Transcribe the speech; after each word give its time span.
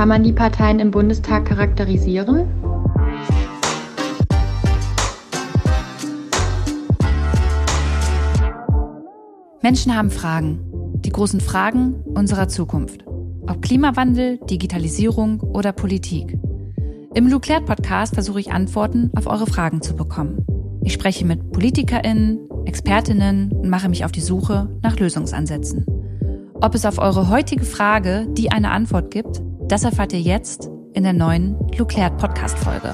Kann 0.00 0.08
man 0.08 0.22
die 0.22 0.32
Parteien 0.32 0.80
im 0.80 0.90
Bundestag 0.90 1.44
charakterisieren? 1.44 2.48
Menschen 9.60 9.94
haben 9.94 10.10
Fragen. 10.10 10.60
Die 11.04 11.10
großen 11.10 11.40
Fragen 11.42 11.96
unserer 12.14 12.48
Zukunft. 12.48 13.04
Ob 13.46 13.60
Klimawandel, 13.60 14.38
Digitalisierung 14.48 15.40
oder 15.40 15.72
Politik. 15.72 16.38
Im 17.12 17.26
Luclair 17.28 17.60
Podcast 17.60 18.14
versuche 18.14 18.40
ich 18.40 18.52
Antworten 18.52 19.10
auf 19.14 19.26
eure 19.26 19.46
Fragen 19.46 19.82
zu 19.82 19.96
bekommen. 19.96 20.46
Ich 20.82 20.94
spreche 20.94 21.26
mit 21.26 21.52
PolitikerInnen, 21.52 22.48
ExpertInnen 22.64 23.52
und 23.52 23.68
mache 23.68 23.90
mich 23.90 24.06
auf 24.06 24.12
die 24.12 24.22
Suche 24.22 24.70
nach 24.82 24.98
Lösungsansätzen. 24.98 25.84
Ob 26.54 26.74
es 26.74 26.86
auf 26.86 26.98
eure 26.98 27.28
heutige 27.28 27.66
Frage 27.66 28.28
die 28.30 28.50
eine 28.50 28.70
Antwort 28.70 29.10
gibt, 29.10 29.42
das 29.70 29.84
erfahrt 29.84 30.12
ihr 30.12 30.20
jetzt 30.20 30.68
in 30.94 31.04
der 31.04 31.12
neuen 31.12 31.56
Luclair 31.76 32.10
Podcast 32.10 32.58
Folge 32.58 32.92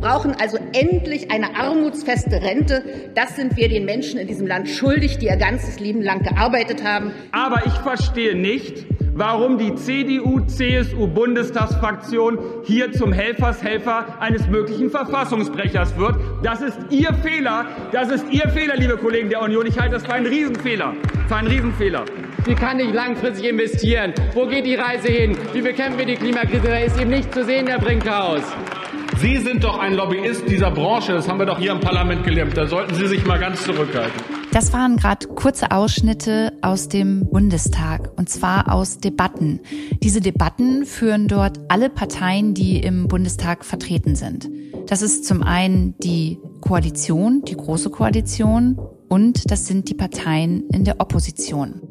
brauchen 0.00 0.34
also 0.40 0.58
endlich 0.72 1.30
eine 1.30 1.54
armutsfeste 1.56 2.42
Rente. 2.42 2.82
Das 3.14 3.36
sind 3.36 3.56
wir 3.56 3.68
den 3.68 3.84
Menschen 3.84 4.18
in 4.18 4.26
diesem 4.26 4.46
Land 4.46 4.68
schuldig, 4.68 5.18
die 5.18 5.26
ihr 5.26 5.36
ganzes 5.36 5.78
Leben 5.78 6.00
lang 6.02 6.22
gearbeitet 6.22 6.82
haben. 6.84 7.12
Aber 7.32 7.66
ich 7.66 7.74
verstehe 7.74 8.34
nicht, 8.34 8.86
warum 9.12 9.58
die 9.58 9.74
CDU-CSU-Bundestagsfraktion 9.74 12.38
hier 12.64 12.92
zum 12.92 13.12
Helfershelfer 13.12 14.18
eines 14.20 14.48
möglichen 14.48 14.88
Verfassungsbrechers 14.90 15.98
wird. 15.98 16.16
Das 16.42 16.62
ist 16.62 16.78
Ihr 16.90 17.12
Fehler. 17.14 17.66
Das 17.92 18.10
ist 18.10 18.24
Ihr 18.30 18.48
Fehler, 18.48 18.76
liebe 18.76 18.96
Kollegen 18.96 19.28
der 19.28 19.42
Union. 19.42 19.66
Ich 19.66 19.78
halte 19.78 19.96
das 19.96 20.06
für 20.06 20.14
einen 20.14 20.24
Riesenfehler. 20.26 20.94
Für 21.28 21.36
einen 21.36 21.48
Riesenfehler. 21.48 22.06
Sie 22.46 22.54
kann 22.54 22.78
nicht 22.78 22.94
langfristig 22.94 23.50
investieren. 23.50 24.14
Wo 24.34 24.46
geht 24.46 24.64
die 24.64 24.74
Reise 24.74 25.08
hin? 25.08 25.36
Wie 25.52 25.60
bekämpfen 25.60 25.98
wir 25.98 26.06
die 26.06 26.16
Klimakrise? 26.16 26.68
Da 26.68 26.78
ist 26.78 26.98
eben 26.98 27.10
nicht 27.10 27.32
zu 27.34 27.44
sehen, 27.44 27.66
Herr 27.66 27.78
Brinkhaus. 27.78 28.42
Sie 29.18 29.36
sind 29.36 29.62
doch 29.64 29.78
ein 29.78 29.94
Lobbyist 29.94 30.48
dieser 30.48 30.70
Branche, 30.70 31.12
das 31.12 31.28
haben 31.28 31.38
wir 31.38 31.44
doch 31.44 31.58
hier 31.58 31.72
im 31.72 31.80
Parlament 31.80 32.24
gelernt. 32.24 32.56
Da 32.56 32.66
sollten 32.66 32.94
Sie 32.94 33.06
sich 33.06 33.26
mal 33.26 33.38
ganz 33.38 33.62
zurückhalten. 33.64 34.18
Das 34.52 34.72
waren 34.72 34.96
gerade 34.96 35.26
kurze 35.26 35.70
Ausschnitte 35.70 36.54
aus 36.62 36.88
dem 36.88 37.28
Bundestag 37.28 38.10
und 38.16 38.30
zwar 38.30 38.72
aus 38.72 38.98
Debatten. 38.98 39.60
Diese 40.02 40.20
Debatten 40.20 40.86
führen 40.86 41.28
dort 41.28 41.60
alle 41.68 41.90
Parteien, 41.90 42.54
die 42.54 42.78
im 42.78 43.08
Bundestag 43.08 43.64
vertreten 43.64 44.16
sind. 44.16 44.48
Das 44.86 45.02
ist 45.02 45.26
zum 45.26 45.42
einen 45.42 45.94
die 45.98 46.38
Koalition, 46.62 47.42
die 47.46 47.56
große 47.56 47.90
Koalition 47.90 48.78
und 49.08 49.50
das 49.50 49.66
sind 49.66 49.90
die 49.90 49.94
Parteien 49.94 50.64
in 50.70 50.84
der 50.84 51.00
Opposition. 51.00 51.89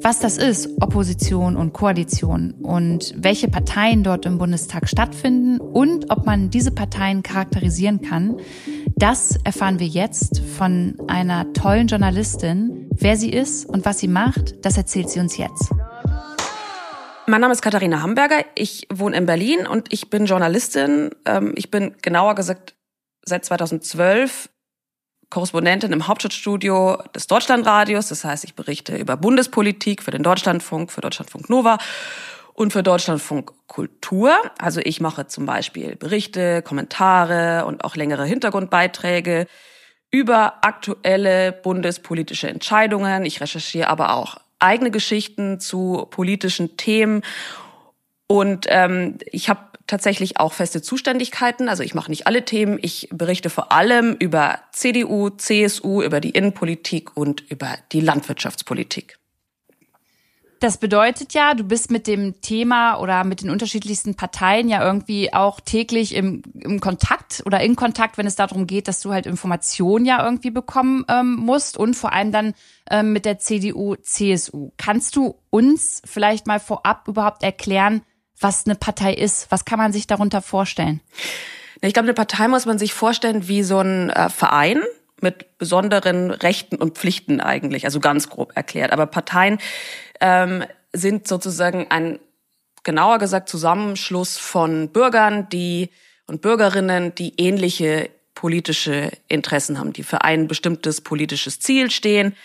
Was 0.00 0.20
das 0.20 0.38
ist, 0.38 0.70
Opposition 0.80 1.56
und 1.56 1.72
Koalition 1.72 2.52
und 2.62 3.14
welche 3.16 3.48
Parteien 3.48 4.04
dort 4.04 4.26
im 4.26 4.38
Bundestag 4.38 4.88
stattfinden 4.88 5.60
und 5.60 6.10
ob 6.10 6.24
man 6.24 6.50
diese 6.50 6.70
Parteien 6.70 7.22
charakterisieren 7.22 8.00
kann, 8.00 8.36
das 8.96 9.38
erfahren 9.44 9.80
wir 9.80 9.86
jetzt 9.86 10.40
von 10.40 10.96
einer 11.08 11.52
tollen 11.52 11.88
Journalistin. 11.88 12.88
Wer 12.94 13.16
sie 13.16 13.30
ist 13.30 13.66
und 13.66 13.84
was 13.84 13.98
sie 13.98 14.08
macht, 14.08 14.64
das 14.64 14.76
erzählt 14.76 15.10
sie 15.10 15.20
uns 15.20 15.36
jetzt. 15.36 15.70
Mein 17.26 17.40
Name 17.40 17.52
ist 17.52 17.60
Katharina 17.60 18.00
Hamburger. 18.00 18.44
Ich 18.54 18.86
wohne 18.92 19.16
in 19.16 19.26
Berlin 19.26 19.66
und 19.66 19.92
ich 19.92 20.08
bin 20.10 20.26
Journalistin. 20.26 21.10
Ähm, 21.26 21.52
ich 21.56 21.70
bin 21.70 21.94
genauer 22.00 22.34
gesagt 22.34 22.74
seit 23.24 23.44
2012 23.44 24.48
Korrespondentin 25.30 25.92
im 25.92 26.06
Hauptstadtstudio 26.06 27.02
des 27.14 27.26
Deutschlandradios. 27.26 28.08
Das 28.08 28.24
heißt, 28.24 28.44
ich 28.44 28.54
berichte 28.54 28.96
über 28.96 29.16
Bundespolitik 29.16 30.02
für 30.02 30.10
den 30.10 30.22
Deutschlandfunk, 30.22 30.90
für 30.90 31.00
Deutschlandfunk 31.00 31.50
Nova 31.50 31.78
und 32.54 32.72
für 32.72 32.82
Deutschlandfunk 32.82 33.52
Kultur. 33.66 34.34
Also 34.58 34.80
ich 34.82 35.00
mache 35.00 35.26
zum 35.26 35.46
Beispiel 35.46 35.96
Berichte, 35.96 36.62
Kommentare 36.62 37.66
und 37.66 37.84
auch 37.84 37.94
längere 37.94 38.24
Hintergrundbeiträge 38.24 39.46
über 40.10 40.64
aktuelle 40.64 41.52
bundespolitische 41.52 42.48
Entscheidungen. 42.48 43.24
Ich 43.26 43.40
recherchiere 43.40 43.88
aber 43.88 44.14
auch 44.14 44.38
eigene 44.58 44.90
Geschichten 44.90 45.60
zu 45.60 46.06
politischen 46.10 46.76
Themen. 46.76 47.22
Und 48.28 48.66
ähm, 48.68 49.18
ich 49.32 49.48
habe 49.48 49.60
tatsächlich 49.86 50.38
auch 50.38 50.52
feste 50.52 50.82
Zuständigkeiten. 50.82 51.68
Also 51.68 51.82
ich 51.82 51.94
mache 51.94 52.10
nicht 52.10 52.26
alle 52.26 52.44
Themen. 52.44 52.78
Ich 52.80 53.08
berichte 53.10 53.50
vor 53.50 53.72
allem 53.72 54.14
über 54.18 54.60
CDU, 54.70 55.30
CSU, 55.30 56.02
über 56.02 56.20
die 56.20 56.30
Innenpolitik 56.30 57.16
und 57.16 57.40
über 57.50 57.76
die 57.90 58.00
Landwirtschaftspolitik. 58.00 59.18
Das 60.60 60.78
bedeutet 60.78 61.34
ja, 61.34 61.54
du 61.54 61.62
bist 61.62 61.90
mit 61.90 62.08
dem 62.08 62.40
Thema 62.40 62.98
oder 62.98 63.22
mit 63.22 63.42
den 63.42 63.50
unterschiedlichsten 63.50 64.16
Parteien 64.16 64.68
ja 64.68 64.84
irgendwie 64.84 65.32
auch 65.32 65.60
täglich 65.60 66.16
im, 66.16 66.42
im 66.54 66.80
Kontakt 66.80 67.44
oder 67.46 67.60
in 67.60 67.76
Kontakt, 67.76 68.18
wenn 68.18 68.26
es 68.26 68.34
darum 68.34 68.66
geht, 68.66 68.88
dass 68.88 69.00
du 69.00 69.12
halt 69.12 69.26
Informationen 69.26 70.04
ja 70.04 70.22
irgendwie 70.22 70.50
bekommen 70.50 71.04
ähm, 71.08 71.36
musst 71.36 71.76
und 71.76 71.94
vor 71.94 72.12
allem 72.12 72.32
dann 72.32 72.54
ähm, 72.90 73.12
mit 73.12 73.24
der 73.24 73.38
CDU, 73.38 73.94
CSU. 73.94 74.72
Kannst 74.76 75.14
du 75.14 75.36
uns 75.50 76.02
vielleicht 76.04 76.48
mal 76.48 76.58
vorab 76.58 77.06
überhaupt 77.06 77.44
erklären, 77.44 78.02
was 78.40 78.66
eine 78.66 78.74
Partei 78.74 79.14
ist. 79.14 79.50
Was 79.50 79.64
kann 79.64 79.78
man 79.78 79.92
sich 79.92 80.06
darunter 80.06 80.42
vorstellen? 80.42 81.00
Ich 81.80 81.92
glaube, 81.92 82.06
eine 82.06 82.14
Partei 82.14 82.48
muss 82.48 82.66
man 82.66 82.78
sich 82.78 82.92
vorstellen 82.92 83.48
wie 83.48 83.62
so 83.62 83.78
ein 83.78 84.10
äh, 84.10 84.28
Verein 84.28 84.82
mit 85.20 85.58
besonderen 85.58 86.30
Rechten 86.30 86.76
und 86.76 86.96
Pflichten 86.96 87.40
eigentlich, 87.40 87.84
also 87.84 88.00
ganz 88.00 88.28
grob 88.28 88.56
erklärt. 88.56 88.92
Aber 88.92 89.06
Parteien 89.06 89.58
ähm, 90.20 90.64
sind 90.92 91.28
sozusagen 91.28 91.86
ein, 91.90 92.18
genauer 92.84 93.18
gesagt, 93.18 93.48
Zusammenschluss 93.48 94.38
von 94.38 94.90
Bürgern, 94.90 95.48
die 95.48 95.90
und 96.26 96.42
Bürgerinnen, 96.42 97.14
die 97.14 97.34
ähnliche 97.40 98.10
politische 98.34 99.10
Interessen 99.26 99.78
haben, 99.78 99.92
die 99.92 100.04
für 100.04 100.22
ein 100.22 100.46
bestimmtes 100.46 101.00
politisches 101.00 101.58
Ziel 101.58 101.90
stehen 101.90 102.36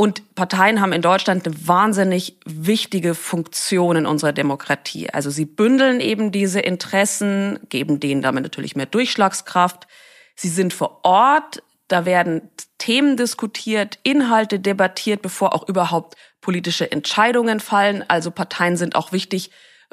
und 0.00 0.34
Parteien 0.34 0.80
haben 0.80 0.94
in 0.94 1.02
Deutschland 1.02 1.46
eine 1.46 1.68
wahnsinnig 1.68 2.38
wichtige 2.46 3.14
Funktion 3.14 3.96
in 3.96 4.06
unserer 4.06 4.32
Demokratie. 4.32 5.10
Also 5.10 5.28
sie 5.28 5.44
bündeln 5.44 6.00
eben 6.00 6.32
diese 6.32 6.58
Interessen, 6.58 7.58
geben 7.68 8.00
denen 8.00 8.22
damit 8.22 8.44
natürlich 8.44 8.74
mehr 8.74 8.86
Durchschlagskraft. 8.86 9.86
Sie 10.34 10.48
sind 10.48 10.72
vor 10.72 11.00
Ort, 11.02 11.62
da 11.88 12.06
werden 12.06 12.48
Themen 12.78 13.18
diskutiert, 13.18 13.98
Inhalte 14.02 14.58
debattiert, 14.58 15.20
bevor 15.20 15.54
auch 15.54 15.68
überhaupt 15.68 16.16
politische 16.40 16.90
Entscheidungen 16.90 17.60
fallen. 17.60 18.02
Also 18.08 18.30
Parteien 18.30 18.78
sind 18.78 18.96
auch 18.96 19.12
wichtig, 19.12 19.50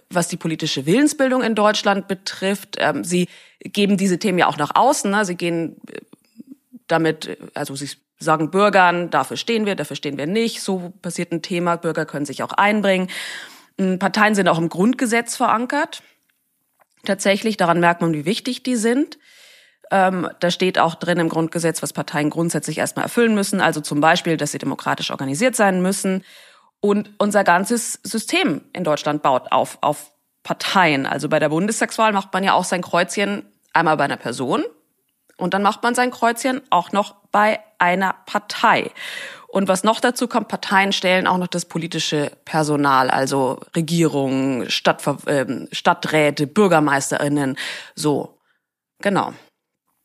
was 0.09 0.29
die 0.29 0.37
politische 0.37 0.85
Willensbildung 0.85 1.43
in 1.43 1.53
Deutschland 1.53 2.07
betrifft. 2.07 2.77
Ähm, 2.79 3.03
sie 3.03 3.27
geben 3.59 3.97
diese 3.97 4.19
Themen 4.19 4.39
ja 4.39 4.47
auch 4.47 4.55
nach 4.55 4.73
außen. 4.73 5.11
Ne? 5.11 5.25
Sie 5.25 5.35
gehen 5.35 5.81
äh, 5.91 5.99
damit, 6.87 7.37
also 7.53 7.75
sie 7.75 7.89
sagen 8.19 8.51
Bürgern, 8.51 9.09
dafür 9.09 9.37
stehen 9.37 9.65
wir, 9.65 9.75
dafür 9.75 9.95
stehen 9.95 10.17
wir 10.17 10.27
nicht. 10.27 10.61
So 10.61 10.93
passiert 11.01 11.31
ein 11.31 11.41
Thema. 11.41 11.75
Bürger 11.75 12.05
können 12.05 12.25
sich 12.25 12.43
auch 12.43 12.53
einbringen. 12.53 13.09
Hm, 13.79 13.99
Parteien 13.99 14.35
sind 14.35 14.47
auch 14.47 14.57
im 14.57 14.69
Grundgesetz 14.69 15.35
verankert. 15.35 16.01
Tatsächlich, 17.05 17.57
daran 17.57 17.79
merkt 17.79 18.01
man, 18.01 18.13
wie 18.13 18.25
wichtig 18.25 18.63
die 18.63 18.75
sind. 18.75 19.17
Ähm, 19.91 20.29
da 20.39 20.51
steht 20.51 20.79
auch 20.79 20.95
drin 20.95 21.19
im 21.19 21.29
Grundgesetz, 21.29 21.81
was 21.81 21.93
Parteien 21.93 22.29
grundsätzlich 22.29 22.79
erstmal 22.79 23.05
erfüllen 23.05 23.35
müssen. 23.35 23.61
Also 23.61 23.79
zum 23.81 24.01
Beispiel, 24.01 24.35
dass 24.35 24.51
sie 24.51 24.57
demokratisch 24.57 25.11
organisiert 25.11 25.55
sein 25.55 25.81
müssen. 25.81 26.23
Und 26.79 27.11
unser 27.17 27.43
ganzes 27.43 27.99
System 28.03 28.61
in 28.73 28.83
Deutschland 28.83 29.23
baut 29.23 29.51
auf, 29.51 29.77
auf 29.81 30.11
Parteien. 30.43 31.05
Also 31.05 31.29
bei 31.29 31.39
der 31.39 31.49
Bundestagswahl 31.49 32.13
macht 32.13 32.33
man 32.33 32.43
ja 32.43 32.53
auch 32.53 32.63
sein 32.63 32.81
Kreuzchen 32.81 33.45
einmal 33.73 33.97
bei 33.97 34.05
einer 34.05 34.17
Person, 34.17 34.63
und 35.37 35.53
dann 35.53 35.61
macht 35.61 35.83
man 35.83 35.95
sein 35.95 36.11
Kreuzchen 36.11 36.61
auch 36.69 36.91
noch 36.91 37.15
bei 37.31 37.59
einer 37.77 38.15
Partei. 38.25 38.91
Und 39.47 39.67
was 39.67 39.83
noch 39.83 39.99
dazu 39.99 40.27
kommt, 40.27 40.49
Parteien 40.49 40.91
stellen 40.91 41.25
auch 41.27 41.37
noch 41.37 41.47
das 41.47 41.65
politische 41.65 42.31
Personal, 42.43 43.09
also 43.09 43.59
Regierungen, 43.75 44.69
Stadtver 44.69 45.17
äh, 45.25 45.67
Stadträte, 45.71 46.47
Bürgermeisterinnen, 46.47 47.57
so. 47.95 48.39
Genau. 48.99 49.33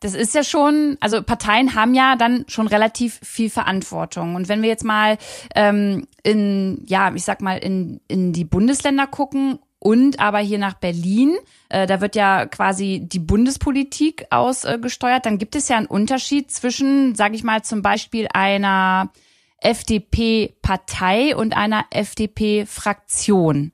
Das 0.00 0.14
ist 0.14 0.34
ja 0.34 0.42
schon, 0.42 0.96
also 1.00 1.22
Parteien 1.22 1.74
haben 1.74 1.94
ja 1.94 2.16
dann 2.16 2.44
schon 2.48 2.66
relativ 2.66 3.20
viel 3.22 3.50
Verantwortung. 3.50 4.34
Und 4.34 4.48
wenn 4.48 4.60
wir 4.60 4.68
jetzt 4.68 4.84
mal 4.84 5.16
ähm, 5.54 6.08
in, 6.24 6.84
ja, 6.86 7.12
ich 7.14 7.24
sag 7.24 7.40
mal, 7.40 7.58
in, 7.58 8.00
in 8.08 8.32
die 8.32 8.44
Bundesländer 8.44 9.06
gucken 9.06 9.60
und 9.82 10.20
aber 10.20 10.38
hier 10.38 10.58
nach 10.58 10.74
Berlin, 10.74 11.36
äh, 11.68 11.88
da 11.88 12.00
wird 12.00 12.14
ja 12.14 12.46
quasi 12.46 13.00
die 13.02 13.18
Bundespolitik 13.18 14.26
ausgesteuert, 14.30 15.26
dann 15.26 15.38
gibt 15.38 15.56
es 15.56 15.68
ja 15.68 15.76
einen 15.76 15.86
Unterschied 15.86 16.52
zwischen, 16.52 17.16
sage 17.16 17.34
ich 17.34 17.42
mal, 17.42 17.62
zum 17.62 17.82
Beispiel 17.82 18.28
einer 18.32 19.10
FDP-Partei 19.58 21.34
und 21.34 21.56
einer 21.56 21.84
FDP-Fraktion. 21.90 23.72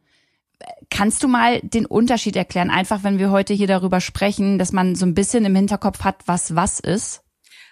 Kannst 0.88 1.22
du 1.22 1.28
mal 1.28 1.60
den 1.60 1.84
Unterschied 1.84 2.36
erklären, 2.36 2.70
einfach 2.70 3.02
wenn 3.02 3.18
wir 3.18 3.30
heute 3.30 3.52
hier 3.52 3.66
darüber 3.66 4.00
sprechen, 4.00 4.58
dass 4.58 4.72
man 4.72 4.94
so 4.94 5.04
ein 5.04 5.12
bisschen 5.12 5.44
im 5.44 5.54
Hinterkopf 5.54 6.04
hat, 6.04 6.22
was 6.24 6.56
was 6.56 6.80
ist? 6.80 7.22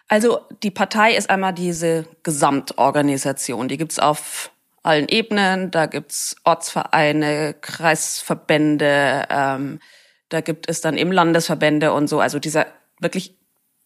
Also 0.08 0.40
die 0.62 0.70
Partei 0.70 1.16
ist 1.16 1.30
einmal 1.30 1.54
diese 1.54 2.04
Gesamtorganisation, 2.22 3.68
die 3.68 3.78
gibt's 3.78 3.98
auf 3.98 4.50
allen 4.86 5.08
Ebenen. 5.08 5.70
Da 5.70 5.86
gibt's 5.86 6.36
Ortsvereine, 6.44 7.54
Kreisverbände, 7.60 9.26
ähm, 9.28 9.80
da 10.28 10.40
gibt 10.40 10.68
es 10.68 10.80
dann 10.80 10.96
eben 10.96 11.12
Landesverbände 11.12 11.92
und 11.92 12.08
so. 12.08 12.20
Also 12.20 12.38
dieser 12.38 12.66
wirklich 13.00 13.36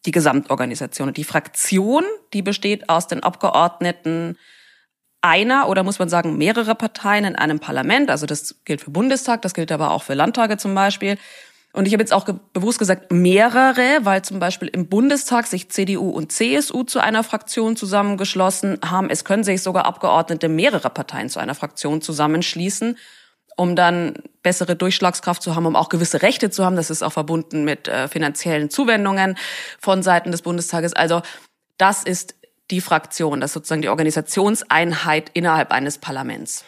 die 0.05 0.11
Gesamtorganisation. 0.11 1.13
Die 1.13 1.23
Fraktion, 1.23 2.03
die 2.33 2.41
besteht 2.41 2.89
aus 2.89 3.07
den 3.07 3.23
Abgeordneten 3.23 4.37
einer 5.21 5.69
oder 5.69 5.83
muss 5.83 5.99
man 5.99 6.09
sagen 6.09 6.37
mehrere 6.37 6.73
Parteien 6.73 7.25
in 7.25 7.35
einem 7.35 7.59
Parlament. 7.59 8.09
Also 8.09 8.25
das 8.25 8.55
gilt 8.65 8.81
für 8.81 8.89
Bundestag, 8.89 9.43
das 9.43 9.53
gilt 9.53 9.71
aber 9.71 9.91
auch 9.91 10.01
für 10.03 10.15
Landtage 10.15 10.57
zum 10.57 10.73
Beispiel. 10.73 11.17
Und 11.73 11.87
ich 11.87 11.93
habe 11.93 12.03
jetzt 12.03 12.13
auch 12.13 12.25
ge 12.25 12.35
bewusst 12.53 12.79
gesagt 12.79 13.11
mehrere, 13.11 13.99
weil 14.01 14.21
zum 14.23 14.39
Beispiel 14.39 14.67
im 14.67 14.87
Bundestag 14.87 15.47
sich 15.47 15.69
CDU 15.69 16.09
und 16.09 16.31
CSU 16.31 16.83
zu 16.83 16.99
einer 16.99 17.23
Fraktion 17.23 17.75
zusammengeschlossen 17.75 18.79
haben. 18.83 19.09
Es 19.09 19.23
können 19.23 19.43
sich 19.43 19.61
sogar 19.61 19.85
Abgeordnete 19.85 20.49
mehrerer 20.49 20.89
Parteien 20.89 21.29
zu 21.29 21.39
einer 21.39 21.55
Fraktion 21.55 22.01
zusammenschließen, 22.01 22.97
um 23.55 23.75
dann 23.75 24.15
bessere 24.43 24.75
Durchschlagskraft 24.75 25.41
zu 25.41 25.55
haben, 25.55 25.65
um 25.65 25.77
auch 25.77 25.89
gewisse 25.89 26.21
Rechte 26.21 26.49
zu 26.49 26.65
haben. 26.65 26.75
Das 26.75 26.89
ist 26.89 27.03
auch 27.03 27.13
verbunden 27.13 27.63
mit 27.63 27.87
äh, 27.87 28.09
finanziellen 28.09 28.69
Zuwendungen 28.69 29.37
von 29.79 30.03
Seiten 30.03 30.31
des 30.31 30.41
Bundestages. 30.41 30.93
Also 30.93 31.21
das 31.77 32.03
ist 32.03 32.35
die 32.69 32.81
Fraktion, 32.81 33.41
das 33.41 33.51
ist 33.51 33.53
sozusagen 33.53 33.81
die 33.81 33.89
Organisationseinheit 33.89 35.29
innerhalb 35.33 35.71
eines 35.71 35.97
Parlaments. 35.97 36.65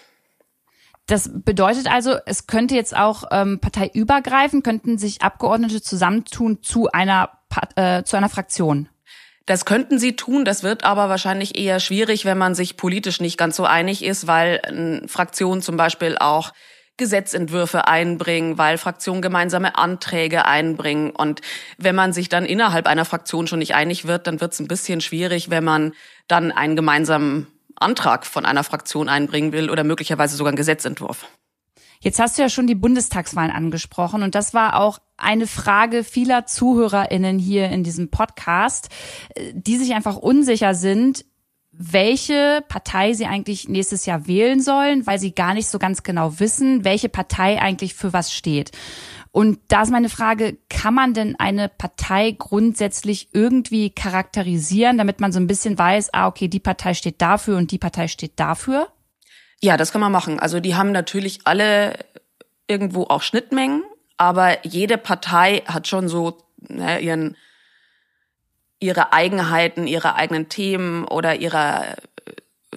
Das 1.06 1.30
bedeutet 1.34 1.92
also, 1.92 2.16
es 2.26 2.48
könnte 2.48 2.76
jetzt 2.76 2.96
auch 2.96 3.26
ähm, 3.32 3.60
parteiübergreifend, 3.60 4.64
könnten 4.64 4.98
sich 4.98 5.22
Abgeordnete 5.22 5.82
zusammentun 5.82 6.64
zu 6.64 6.90
einer, 6.92 7.30
äh, 7.76 8.04
zu 8.04 8.16
einer 8.16 8.30
Fraktion. 8.30 8.88
Das 9.46 9.66
könnten 9.66 10.00
sie 10.00 10.16
tun, 10.16 10.46
das 10.46 10.64
wird 10.64 10.86
aber 10.86 11.10
wahrscheinlich 11.10 11.58
eher 11.58 11.82
schwierig, 11.82 12.24
wenn 12.24 12.38
man 12.38 12.56
sich 12.56 12.78
politisch 12.78 13.20
nicht 13.20 13.38
ganz 13.38 13.58
so 13.58 13.66
einig 13.66 14.04
ist, 14.04 14.28
weil 14.28 14.62
äh, 14.64 15.08
Fraktionen 15.08 15.62
zum 15.62 15.76
Beispiel 15.76 16.18
auch 16.18 16.54
Gesetzentwürfe 16.96 17.88
einbringen, 17.88 18.58
weil 18.58 18.78
Fraktionen 18.78 19.22
gemeinsame 19.22 19.78
Anträge 19.78 20.46
einbringen. 20.46 21.10
Und 21.10 21.42
wenn 21.78 21.96
man 21.96 22.14
sich 22.14 22.30
dann 22.30 22.46
innerhalb 22.46 22.88
einer 22.88 23.04
Fraktion 23.04 23.48
schon 23.48 23.60
nicht 23.60 23.76
einig 23.76 24.06
wird, 24.06 24.28
dann 24.28 24.40
wird 24.40 24.54
es 24.54 24.60
ein 24.60 24.68
bisschen 24.68 25.02
schwierig, 25.02 25.50
wenn 25.50 25.64
man 25.64 25.94
dann 26.28 26.52
einen 26.52 26.76
gemeinsamen 26.76 27.48
Antrag 27.76 28.26
von 28.26 28.46
einer 28.46 28.64
Fraktion 28.64 29.10
einbringen 29.10 29.52
will 29.52 29.70
oder 29.70 29.84
möglicherweise 29.84 30.36
sogar 30.36 30.50
einen 30.50 30.58
Gesetzentwurf. 30.58 31.26
Jetzt 32.00 32.20
hast 32.20 32.38
du 32.38 32.42
ja 32.42 32.50
schon 32.50 32.68
die 32.68 32.76
Bundestagswahlen 32.76 33.52
angesprochen 33.52 34.24
und 34.24 34.36
das 34.36 34.54
war 34.54 34.80
auch 34.80 35.00
eine 35.16 35.48
Frage 35.48 36.04
vieler 36.04 36.46
ZuhörerInnen 36.46 37.40
hier 37.40 37.70
in 37.70 37.84
diesem 37.84 38.10
Podcast, 38.10 38.90
die 39.54 39.78
sich 39.78 39.94
einfach 39.94 40.18
unsicher 40.18 40.76
sind, 40.76 41.24
welche 41.72 42.64
Partei 42.68 43.14
sie 43.14 43.26
eigentlich 43.26 43.68
nächstes 43.68 44.06
Jahr 44.06 44.28
wählen 44.28 44.62
sollen, 44.62 45.08
weil 45.08 45.18
sie 45.18 45.34
gar 45.34 45.54
nicht 45.54 45.68
so 45.68 45.80
ganz 45.80 46.04
genau 46.04 46.40
wissen, 46.40 46.84
welche 46.84 47.10
Partei 47.10 47.62
eigentlich 47.62 47.96
für 47.96 48.14
was 48.14 48.34
steht. 48.34 48.72
Und 49.34 49.60
da 49.70 49.82
ist 49.82 49.90
meine 49.90 50.10
Frage, 50.10 50.60
kann 50.70 50.94
man 50.94 51.16
denn 51.16 51.36
eine 51.40 51.68
Partei 51.68 52.36
grundsätzlich 52.38 53.30
irgendwie 53.34 53.90
charakterisieren, 53.90 55.00
damit 55.00 55.20
man 55.20 55.32
so 55.32 55.40
ein 55.40 55.48
bisschen 55.48 55.76
weiß, 55.76 56.14
ah, 56.14 56.28
okay, 56.28 56.48
die 56.48 56.60
Partei 56.60 56.94
steht 56.94 57.20
dafür 57.20 57.58
und 57.58 57.72
die 57.72 57.80
Partei 57.80 58.08
steht 58.08 58.40
dafür? 58.40 58.90
Ja, 59.60 59.76
das 59.76 59.92
kann 59.92 60.02
man 60.02 60.12
machen. 60.12 60.40
Also 60.40 60.60
die 60.60 60.76
haben 60.76 60.92
natürlich 60.92 61.40
alle 61.46 61.98
irgendwo 62.68 63.06
auch 63.06 63.24
Schnittmengen, 63.24 63.84
aber 64.18 64.64
jede 64.68 65.00
Partei 65.00 65.64
hat 65.66 65.88
schon 65.88 66.10
so 66.10 66.38
ne, 66.70 67.00
ihren 67.00 67.36
ihre 68.80 69.14
Eigenheiten, 69.14 69.88
ihre 69.88 70.14
eigenen 70.14 70.48
Themen 70.48 71.06
oder 71.06 71.38
ihre, 71.38 71.96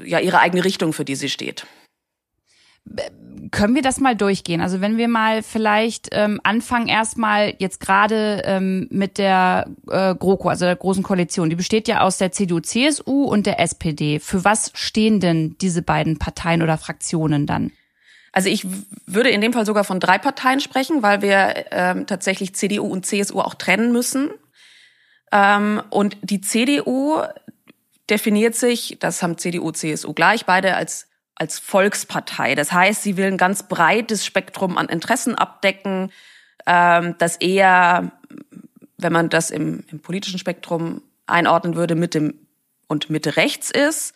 ja, 0.02 0.20
ihre 0.20 0.38
eigene 0.38 0.64
Richtung, 0.64 0.94
für 0.94 1.04
die 1.04 1.16
sie 1.16 1.28
steht. 1.28 1.66
Können 3.50 3.74
wir 3.74 3.82
das 3.82 4.00
mal 4.00 4.16
durchgehen? 4.16 4.60
Also 4.60 4.80
wenn 4.80 4.96
wir 4.96 5.08
mal 5.08 5.42
vielleicht 5.42 6.08
ähm, 6.12 6.40
anfangen 6.42 6.88
erstmal 6.88 7.54
jetzt 7.58 7.80
gerade 7.80 8.42
ähm, 8.44 8.88
mit 8.90 9.18
der 9.18 9.68
äh, 9.88 10.14
GroKo, 10.14 10.48
also 10.48 10.64
der 10.64 10.76
Großen 10.76 11.02
Koalition. 11.02 11.48
Die 11.48 11.56
besteht 11.56 11.86
ja 11.86 12.00
aus 12.00 12.18
der 12.18 12.32
CDU, 12.32 12.60
CSU 12.60 13.24
und 13.24 13.46
der 13.46 13.60
SPD. 13.60 14.18
Für 14.18 14.44
was 14.44 14.72
stehen 14.74 15.20
denn 15.20 15.56
diese 15.60 15.82
beiden 15.82 16.18
Parteien 16.18 16.62
oder 16.62 16.76
Fraktionen 16.76 17.46
dann? 17.46 17.70
Also 18.32 18.50
ich 18.50 18.66
würde 19.06 19.30
in 19.30 19.40
dem 19.40 19.54
Fall 19.54 19.64
sogar 19.64 19.84
von 19.84 20.00
drei 20.00 20.18
Parteien 20.18 20.60
sprechen, 20.60 21.02
weil 21.02 21.22
wir 21.22 21.66
ähm, 21.70 22.06
tatsächlich 22.06 22.54
CDU 22.54 22.86
und 22.86 23.06
CSU 23.06 23.40
auch 23.40 23.54
trennen 23.54 23.92
müssen. 23.92 24.28
Ähm, 25.32 25.82
und 25.88 26.18
die 26.20 26.42
CDU 26.42 27.22
definiert 28.10 28.54
sich, 28.54 28.98
das 29.00 29.22
haben 29.22 29.38
CDU, 29.38 29.70
CSU 29.70 30.12
gleich, 30.12 30.44
beide 30.44 30.76
als 30.76 31.08
als 31.36 31.58
Volkspartei. 31.58 32.54
Das 32.54 32.72
heißt, 32.72 33.02
sie 33.02 33.16
will 33.16 33.26
ein 33.26 33.36
ganz 33.36 33.68
breites 33.68 34.26
Spektrum 34.26 34.76
an 34.76 34.88
Interessen 34.88 35.34
abdecken, 35.34 36.10
ähm, 36.66 37.14
das 37.18 37.36
eher, 37.36 38.10
wenn 38.98 39.12
man 39.12 39.28
das 39.28 39.50
im, 39.50 39.84
im 39.90 40.00
politischen 40.00 40.38
Spektrum 40.38 41.02
einordnen 41.26 41.76
würde, 41.76 41.94
Mitte 41.94 42.34
und 42.88 43.10
Mitte 43.10 43.36
rechts 43.36 43.70
ist. 43.70 44.14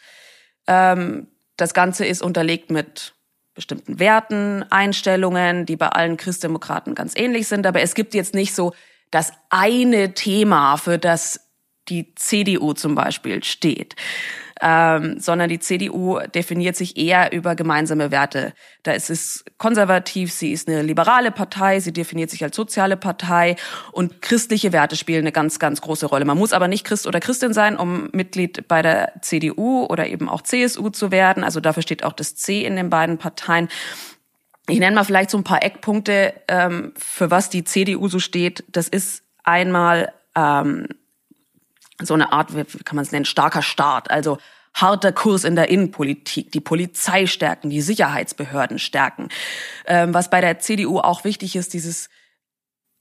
Ähm, 0.67 1.29
das 1.57 1.75
Ganze 1.75 2.07
ist 2.07 2.23
unterlegt 2.23 2.71
mit 2.71 3.15
bestimmten 3.55 3.99
Werten, 3.99 4.65
Einstellungen, 4.71 5.67
die 5.67 5.77
bei 5.77 5.89
allen 5.89 6.17
Christdemokraten 6.17 6.95
ganz 6.95 7.15
ähnlich 7.15 7.47
sind. 7.49 7.67
Aber 7.67 7.83
es 7.83 7.95
gibt 7.95 8.15
jetzt 8.15 8.35
nicht 8.35 8.55
so 8.55 8.73
das 9.11 9.33
eine 9.51 10.15
Thema, 10.15 10.77
für 10.77 10.99
das 10.99 11.49
die 11.89 12.15
CDU 12.15 12.73
zum 12.73 12.95
Beispiel 12.95 13.43
steht, 13.43 13.97
ähm, 14.61 15.19
sondern 15.19 15.49
die 15.49 15.59
CDU 15.59 16.19
definiert 16.35 16.77
sich 16.77 16.97
eher 16.97 17.33
über 17.33 17.55
gemeinsame 17.55 18.11
Werte. 18.11 18.53
Da 18.83 18.93
ist 18.93 19.11
es 19.11 19.45
konservativ, 19.59 20.33
sie 20.33 20.53
ist 20.53 20.69
eine 20.69 20.83
liberale 20.83 21.31
Partei, 21.31 21.81
sie 21.81 21.93
definiert 21.93 22.31
sich 22.31 22.45
als 22.45 22.57
soziale 22.57 22.97
Partei 22.97 23.57
und 23.93 24.23
christliche 24.23 24.73
Werte 24.73 24.97
spielen 24.97 25.21
eine 25.21 25.33
ganz, 25.33 25.59
ganz 25.59 25.81
große 25.81 26.07
Rolle. 26.07 26.25
Man 26.25 26.39
muss 26.39 26.53
aber 26.53 26.69
nicht 26.69 26.85
Christ 26.85 27.07
oder 27.07 27.21
Christin 27.21 27.53
sein, 27.53 27.77
um 27.77 28.09
Mitglied 28.13 28.69
bei 28.69 28.83
der 28.83 29.13
CDU 29.23 29.87
oder 29.87 30.07
eben 30.07 30.29
auch 30.29 30.43
CSU 30.43 30.91
zu 30.91 31.11
werden. 31.11 31.45
Also 31.45 31.61
dafür 31.61 31.83
steht 31.83 32.05
auch 32.05 32.13
das 32.13 32.37
C 32.37 32.65
in 32.65 32.77
den 32.77 32.91
beiden 32.91 33.19
Parteien. 33.19 33.69
Ich 34.69 34.79
nenne 34.79 34.95
mal 34.95 35.05
vielleicht 35.05 35.31
so 35.31 35.39
ein 35.39 35.45
paar 35.45 35.65
Eckpunkte, 35.65 36.35
ähm, 36.49 36.93
für 36.97 37.31
was 37.31 37.51
die 37.51 37.65
CDU 37.65 38.09
so 38.09 38.19
steht. 38.19 38.65
Das 38.69 38.89
ist 38.89 39.25
einmal 39.43 40.13
ähm, 40.37 40.87
so 42.03 42.15
eine 42.15 42.33
Art, 42.33 42.55
wie 42.55 42.65
kann 42.85 42.97
man 42.97 43.05
es 43.05 43.13
nennen, 43.13 43.25
starker 43.25 43.63
Staat. 43.63 44.11
Also 44.11 44.39
harter 44.75 45.13
Kurs 45.13 45.45
in 45.45 45.57
der 45.57 45.69
Innenpolitik, 45.69 46.53
die 46.53 46.61
Polizei 46.61 47.27
stärken, 47.27 47.71
die 47.71 47.81
Sicherheitsbehörden 47.81 48.79
stärken. 48.79 49.29
Ähm, 49.87 50.15
was 50.15 50.31
bei 50.31 50.41
der 50.41 50.59
CDU 50.59 51.01
auch 51.01 51.25
wichtig 51.25 51.57
ist, 51.57 51.75
dieses, 51.75 52.09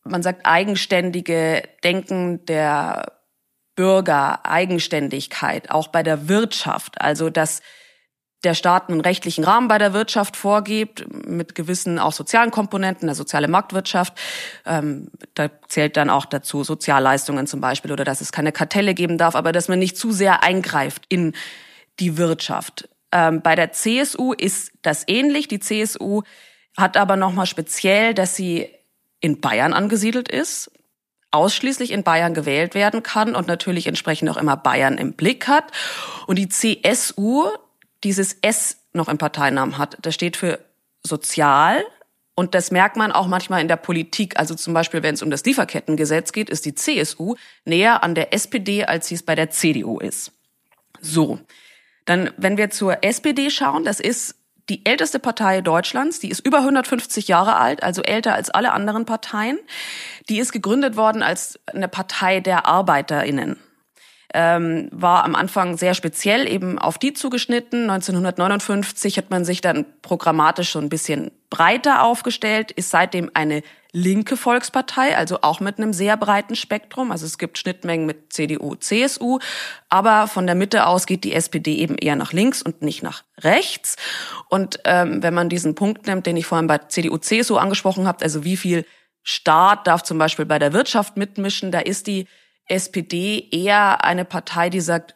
man 0.04 0.24
sagt, 0.24 0.46
eigenständige 0.46 1.64
Denken 1.84 2.46
der 2.46 3.20
Bürger, 3.76 4.46
Eigenständigkeit, 4.46 5.72
auch 5.72 5.88
bei 5.88 6.04
der 6.04 6.28
Wirtschaft. 6.28 7.00
Also, 7.00 7.30
dass 7.30 7.62
der 8.44 8.54
Staat 8.54 8.90
einen 8.90 9.02
rechtlichen 9.02 9.44
Rahmen 9.44 9.68
bei 9.68 9.78
der 9.78 9.94
Wirtschaft 9.94 10.38
vorgibt, 10.38 11.06
mit 11.28 11.56
gewissen 11.56 12.00
auch 12.00 12.14
sozialen 12.14 12.52
Komponenten, 12.52 13.08
der 13.08 13.16
soziale 13.16 13.48
Marktwirtschaft. 13.48 14.14
Ähm, 14.66 15.10
da 15.36 15.50
zählt 15.68 15.98
dann 15.98 16.10
auch 16.10 16.26
dazu 16.26 16.64
Sozialleistungen 16.64 17.48
zum 17.48 17.60
Beispiel 17.60 17.92
oder 17.92 18.06
dass 18.06 18.22
es 18.22 18.32
keine 18.32 18.52
Kartelle 18.52 18.94
geben 18.94 19.18
darf, 19.18 19.36
aber 19.36 19.52
dass 19.52 19.68
man 19.68 19.80
nicht 19.80 19.98
zu 19.98 20.12
sehr 20.12 20.42
eingreift 20.44 21.06
in 21.10 21.34
die 22.00 22.18
Wirtschaft. 22.18 22.88
Ähm, 23.12 23.42
bei 23.42 23.56
der 23.56 23.72
CSU 23.72 24.34
ist 24.34 24.72
das 24.82 25.04
ähnlich. 25.08 25.48
Die 25.48 25.60
CSU 25.60 26.22
hat 26.78 26.96
aber 26.96 27.18
nochmal 27.18 27.46
speziell, 27.46 28.14
dass 28.14 28.36
sie 28.36 28.70
in 29.20 29.42
Bayern 29.42 29.74
angesiedelt 29.74 30.30
ist, 30.30 30.72
ausschließlich 31.32 31.92
in 31.92 32.04
Bayern 32.04 32.34
gewählt 32.34 32.74
werden 32.74 33.04
kann 33.04 33.36
und 33.36 33.48
natürlich 33.48 33.88
entsprechend 33.88 34.30
auch 34.30 34.38
immer 34.38 34.56
Bayern 34.56 34.98
im 34.98 35.14
Blick 35.14 35.48
hat. 35.48 35.66
Und 36.26 36.38
die 36.38 36.48
CSU, 36.48 37.50
dieses 38.04 38.38
S 38.42 38.78
noch 38.94 39.08
im 39.08 39.18
Parteinamen 39.18 39.78
hat. 39.78 39.98
Das 40.02 40.16
steht 40.16 40.38
für 40.38 40.60
sozial. 41.06 41.84
Und 42.36 42.56
das 42.56 42.72
merkt 42.72 42.96
man 42.96 43.12
auch 43.12 43.28
manchmal 43.28 43.62
in 43.62 43.68
der 43.68 43.76
Politik. 43.76 44.40
Also 44.40 44.56
zum 44.56 44.74
Beispiel, 44.74 45.04
wenn 45.04 45.16
es 45.16 45.22
um 45.22 45.30
das 45.30 45.44
Lieferkettengesetz 45.44 46.32
geht, 46.32 46.50
ist 46.50 46.66
die 46.66 46.74
CSU 46.74 47.36
näher 47.66 48.02
an 48.02 48.16
der 48.16 48.34
SPD, 48.34 48.86
als 48.86 49.08
sie 49.08 49.16
es 49.16 49.24
bei 49.24 49.36
der 49.36 49.50
CDU 49.50 50.00
ist. 50.00 50.32
So. 51.02 51.40
Dann, 52.06 52.32
wenn 52.38 52.58
wir 52.58 52.70
zur 52.70 53.04
SPD 53.04 53.50
schauen, 53.50 53.84
das 53.84 54.00
ist 54.00 54.36
die 54.70 54.86
älteste 54.86 55.20
Partei 55.20 55.62
Deutschlands, 55.62 56.20
die 56.20 56.30
ist 56.30 56.40
über 56.40 56.60
150 56.60 57.28
Jahre 57.28 57.58
alt, 57.58 57.84
also 57.84 58.04
älter 58.04 58.36
als 58.36 58.50
alle 58.50 58.72
anderen 58.72 59.06
Parteien. 59.06 59.60
Die 60.30 60.40
ist 60.40 60.52
gegründet 60.54 60.96
worden 60.96 61.24
als 61.24 61.60
eine 61.66 61.88
Partei 61.88 62.40
der 62.40 62.68
Arbeiterinnen 62.68 63.58
ähm, 64.34 64.90
war 64.92 65.24
am 65.24 65.36
Anfang 65.36 65.78
sehr 65.78 65.94
speziell 65.94 66.48
eben 66.48 66.78
auf 66.78 66.98
die 66.98 67.14
zugeschnitten. 67.14 67.90
1959 67.90 69.18
hat 69.18 69.32
man 69.32 69.44
sich 69.44 69.62
dann 69.62 69.86
programmatisch 70.02 70.72
so 70.72 70.80
ein 70.80 70.90
bisschen 70.90 71.32
breiter 71.50 72.04
aufgestellt, 72.04 72.72
ist 72.72 72.92
seitdem 72.92 73.32
eine 73.34 73.64
linke 73.92 74.38
Volkspartei, 74.38 75.18
also 75.18 75.40
auch 75.42 75.60
mit 75.60 75.80
einem 75.80 75.94
sehr 75.94 76.16
breiten 76.16 76.56
Spektrum. 76.56 77.12
Also 77.12 77.26
es 77.26 77.40
gibt 77.40 77.58
Schnittmengen 77.58 78.06
mit 78.06 78.32
CDU, 78.32 78.76
CSU, 78.76 79.40
aber 79.90 80.28
von 80.28 80.46
der 80.46 80.56
Mitte 80.56 80.86
aus 80.86 81.08
geht 81.08 81.24
die 81.24 81.34
SPD 81.34 81.76
eben 81.78 81.96
eher 81.96 82.16
nach 82.16 82.32
links 82.32 82.62
und 82.62 82.84
nicht 82.84 83.02
nach 83.02 83.24
rechts. 83.40 83.96
Und 84.48 84.80
ähm, 84.86 85.24
wenn 85.24 85.34
man 85.34 85.50
diesen 85.50 85.74
Punkt 85.74 86.06
nimmt, 86.06 86.28
den 86.28 86.38
ich 86.38 86.46
vorhin 86.46 86.68
bei 86.68 86.78
CDU, 86.78 87.18
CSU 87.18 87.58
angesprochen 87.58 88.06
habe, 88.06 88.24
also 88.24 88.44
wie 88.44 88.58
viel 88.58 88.86
Staat 89.24 89.88
darf 89.88 90.04
zum 90.04 90.20
Beispiel 90.20 90.46
bei 90.46 90.60
der 90.60 90.74
Wirtschaft 90.74 91.18
mitmischen, 91.18 91.72
da 91.72 91.80
ist 91.80 92.06
die 92.06 92.28
SPD 92.70 93.50
eher 93.52 94.04
eine 94.04 94.26
Partei, 94.26 94.70
die 94.70 94.82
sagt, 94.82 95.16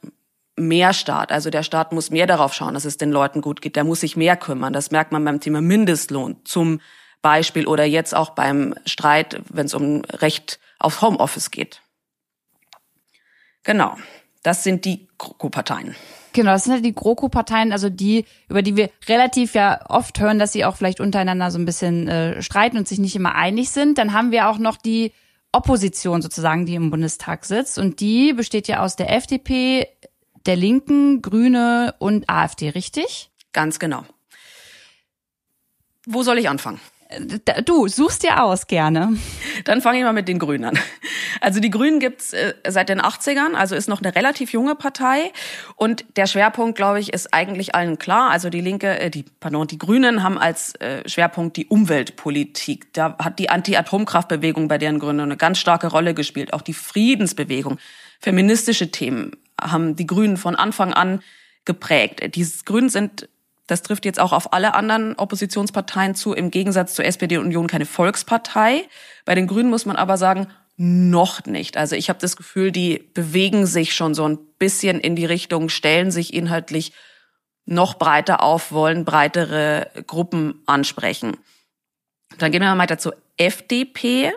mehr 0.56 0.94
Staat. 0.94 1.32
Also 1.32 1.50
der 1.50 1.64
Staat 1.64 1.92
muss 1.92 2.12
mehr 2.12 2.28
darauf 2.28 2.54
schauen, 2.54 2.74
dass 2.74 2.86
es 2.86 2.98
den 2.98 3.12
Leuten 3.12 3.42
gut 3.42 3.62
geht. 3.62 3.76
Der 3.76 3.84
muss 3.84 4.02
sich 4.02 4.16
mehr 4.16 4.38
kümmern. 4.38 4.74
Das 4.74 4.92
merkt 4.92 5.12
man 5.12 5.26
beim 5.26 5.40
Thema 5.40 5.62
Mindestlohn 5.62 6.38
zum 6.44 6.80
Beispiel 7.22 7.68
oder 7.68 7.86
jetzt 7.86 8.14
auch 8.14 8.32
beim 8.32 8.76
Streit, 8.86 9.42
wenn 9.50 9.66
es 9.66 9.74
um 9.74 10.04
Recht 10.06 10.60
auf 10.78 11.02
Homeoffice 11.02 11.52
geht. 11.52 11.82
Genau. 13.64 13.96
Das 14.44 14.64
sind 14.64 14.84
die 14.84 15.08
GroKo-Parteien. 15.18 15.96
Genau, 16.34 16.52
das 16.52 16.66
sind 16.66 16.74
halt 16.74 16.84
die 16.84 16.94
GroKo-Parteien, 16.94 17.72
also 17.72 17.90
die, 17.90 18.26
über 18.50 18.62
die 18.62 18.76
wir 18.76 18.90
relativ 19.08 19.56
ja 19.56 19.80
oft 19.88 20.20
hören, 20.20 20.38
dass 20.38 20.52
sie 20.52 20.66
auch 20.66 20.76
vielleicht 20.76 21.00
untereinander 21.00 21.50
so 21.50 21.60
ein 21.60 21.66
bisschen 21.66 22.10
äh, 22.10 22.42
streiten 22.42 22.78
und 22.78 22.88
sich 22.88 23.00
nicht 23.00 23.16
immer 23.16 23.36
einig 23.36 23.70
sind. 23.70 23.98
Dann 23.98 24.12
haben 24.12 24.32
wir 24.32 24.50
auch 24.50 24.58
noch 24.58 24.76
die 24.76 25.14
Opposition 25.54 26.22
sozusagen, 26.22 26.66
die 26.66 26.76
im 26.76 26.92
Bundestag 26.92 27.46
sitzt. 27.46 27.78
Und 27.78 28.02
die 28.02 28.34
besteht 28.34 28.68
ja 28.68 28.82
aus 28.82 28.96
der 28.96 29.16
FDP, 29.16 29.88
der 30.46 30.58
Linken, 30.58 31.22
Grüne 31.22 31.96
und 32.00 32.30
AfD, 32.30 32.70
richtig? 32.70 33.32
Ganz 33.54 33.80
genau. 33.80 34.04
Wo 36.06 36.24
soll 36.24 36.40
ich 36.40 36.50
anfangen? 36.50 36.82
Du 37.66 37.88
suchst 37.88 38.24
dir 38.24 38.44
aus 38.44 38.68
gerne. 38.68 39.18
Dann 39.66 39.82
fange 39.82 40.00
ich 40.00 40.04
mal 40.04 40.14
mit 40.14 40.28
den 40.28 40.40
Grünen 40.40 40.66
an. 40.66 40.80
Also 41.42 41.60
die 41.60 41.70
Grünen 41.70 42.00
gibt's 42.00 42.34
äh, 42.34 42.54
seit 42.68 42.90
den 42.90 43.02
80ern, 43.02 43.54
also 43.54 43.76
ist 43.76 43.90
noch 43.90 44.02
eine 44.02 44.16
relativ 44.16 44.54
junge 44.54 44.76
Partei 44.76 45.32
und 45.76 46.06
der 46.16 46.28
Schwerpunkt, 46.28 46.78
glaube 46.78 47.00
ich, 47.00 47.12
ist 47.12 47.34
eigentlich 47.34 47.76
allen 47.76 47.98
klar. 47.98 48.30
Also 48.30 48.50
die 48.50 48.62
Linke, 48.62 49.00
äh, 49.00 49.10
die 49.10 49.26
pardon, 49.40 49.68
die 49.68 49.78
Grünen 49.78 50.24
haben 50.24 50.38
als 50.38 50.76
äh, 50.76 51.08
Schwerpunkt 51.08 51.58
die 51.58 51.66
Umweltpolitik. 51.66 52.94
Da 52.94 53.18
hat 53.18 53.40
die 53.40 53.50
Anti-Atomkraftbewegung 53.50 54.68
bei 54.68 54.78
deren 54.78 55.00
Gründen 55.00 55.22
eine 55.22 55.38
ganz 55.38 55.58
starke 55.58 55.88
Rolle 55.88 56.14
gespielt, 56.14 56.54
auch 56.54 56.62
die 56.62 56.74
Friedensbewegung, 56.74 57.78
feministische 58.20 58.92
Themen 58.92 59.32
haben 59.60 59.96
die 59.96 60.08
Grünen 60.08 60.38
von 60.38 60.56
Anfang 60.56 60.94
an 60.94 61.22
geprägt. 61.66 62.36
Die 62.36 62.48
Grünen 62.66 62.90
sind 62.90 63.30
das 63.68 63.82
trifft 63.82 64.06
jetzt 64.06 64.20
auch 64.20 64.34
auf 64.34 64.54
alle 64.54 64.74
anderen 64.74 65.16
Oppositionsparteien 65.16 66.16
zu, 66.16 66.34
im 66.34 66.52
Gegensatz 66.52 66.96
zur 66.96 67.06
SPD 67.06 67.38
und 67.38 67.46
Union 67.46 67.68
keine 67.68 67.86
Volkspartei. 67.86 68.84
Bei 69.26 69.36
den 69.36 69.48
Grünen 69.48 69.70
muss 69.70 69.86
man 69.86 69.96
aber 69.96 70.18
sagen, 70.18 70.48
noch 70.76 71.46
nicht. 71.46 71.78
Also 71.78 71.96
ich 71.96 72.10
habe 72.10 72.20
das 72.20 72.36
Gefühl, 72.36 72.72
die 72.72 73.10
bewegen 73.14 73.66
sich 73.66 73.94
schon 73.94 74.14
so 74.16 74.28
ein 74.28 74.40
bisschen 74.58 75.00
in 75.00 75.16
die 75.16 75.26
Richtung, 75.26 75.70
stellen 75.70 76.12
sich 76.12 76.34
inhaltlich 76.34 76.94
noch 77.66 77.94
breiter 77.96 78.44
auf, 78.44 78.72
wollen 78.72 79.06
breitere 79.06 79.88
Gruppen 80.08 80.62
ansprechen. 80.66 81.38
Dann 82.38 82.52
gehen 82.52 82.62
wir 82.62 82.70
mal 82.74 82.82
weiter 82.82 82.98
zur 82.98 83.16
FDP. 83.38 84.34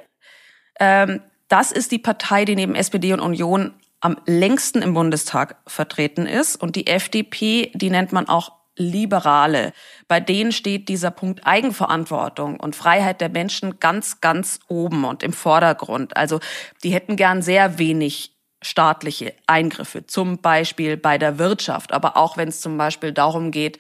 Ähm, 0.79 1.23
das 1.49 1.73
ist 1.73 1.91
die 1.91 1.99
Partei, 1.99 2.45
die 2.45 2.55
neben 2.55 2.75
SPD 2.75 3.13
und 3.13 3.21
Union 3.21 3.75
am 4.01 4.19
längsten 4.27 4.83
im 4.83 4.95
Bundestag 4.95 5.57
vertreten 5.67 6.27
ist. 6.27 6.57
Und 6.57 6.77
die 6.77 6.87
FDP, 6.87 7.73
die 7.75 7.91
nennt 7.91 8.13
man 8.13 8.29
auch 8.29 8.53
Liberale. 8.77 9.73
Bei 10.09 10.21
denen 10.21 10.53
steht 10.53 10.89
dieser 10.89 11.11
Punkt 11.11 11.47
Eigenverantwortung 11.47 12.61
und 12.61 12.77
Freiheit 12.77 13.21
der 13.21 13.29
Menschen 13.29 13.81
ganz, 13.81 14.21
ganz 14.21 14.61
oben 14.69 15.05
und 15.05 15.23
im 15.23 15.33
Vordergrund. 15.33 16.17
Also 16.17 16.41
die 16.83 16.91
hätten 16.91 17.17
gern 17.17 17.43
sehr 17.43 17.79
wenig 17.79 18.33
staatliche 18.63 19.35
Eingriffe, 19.47 20.07
zum 20.07 20.39
Beispiel 20.39 20.97
bei 20.97 21.19
der 21.19 21.39
Wirtschaft, 21.39 21.93
aber 21.93 22.17
auch 22.17 22.37
wenn 22.37 22.49
es 22.49 22.61
zum 22.61 22.77
Beispiel 22.79 23.13
darum 23.13 23.51
geht, 23.51 23.79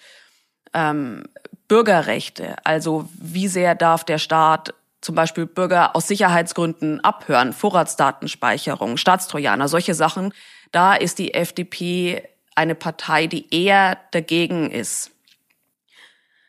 ähm, 0.74 1.24
Bürgerrechte, 1.68 2.56
also 2.64 3.08
wie 3.14 3.48
sehr 3.48 3.74
darf 3.74 4.04
der 4.04 4.18
Staat 4.18 4.74
zum 5.00 5.14
Beispiel 5.14 5.46
Bürger 5.46 5.96
aus 5.96 6.08
Sicherheitsgründen 6.08 7.00
abhören, 7.00 7.52
Vorratsdatenspeicherung, 7.52 8.96
Staatstrojaner, 8.96 9.68
solche 9.68 9.94
Sachen, 9.94 10.32
da 10.72 10.94
ist 10.94 11.18
die 11.18 11.34
FDP 11.34 12.28
eine 12.56 12.74
Partei, 12.74 13.26
die 13.26 13.52
eher 13.54 13.98
dagegen 14.10 14.70
ist. 14.70 15.10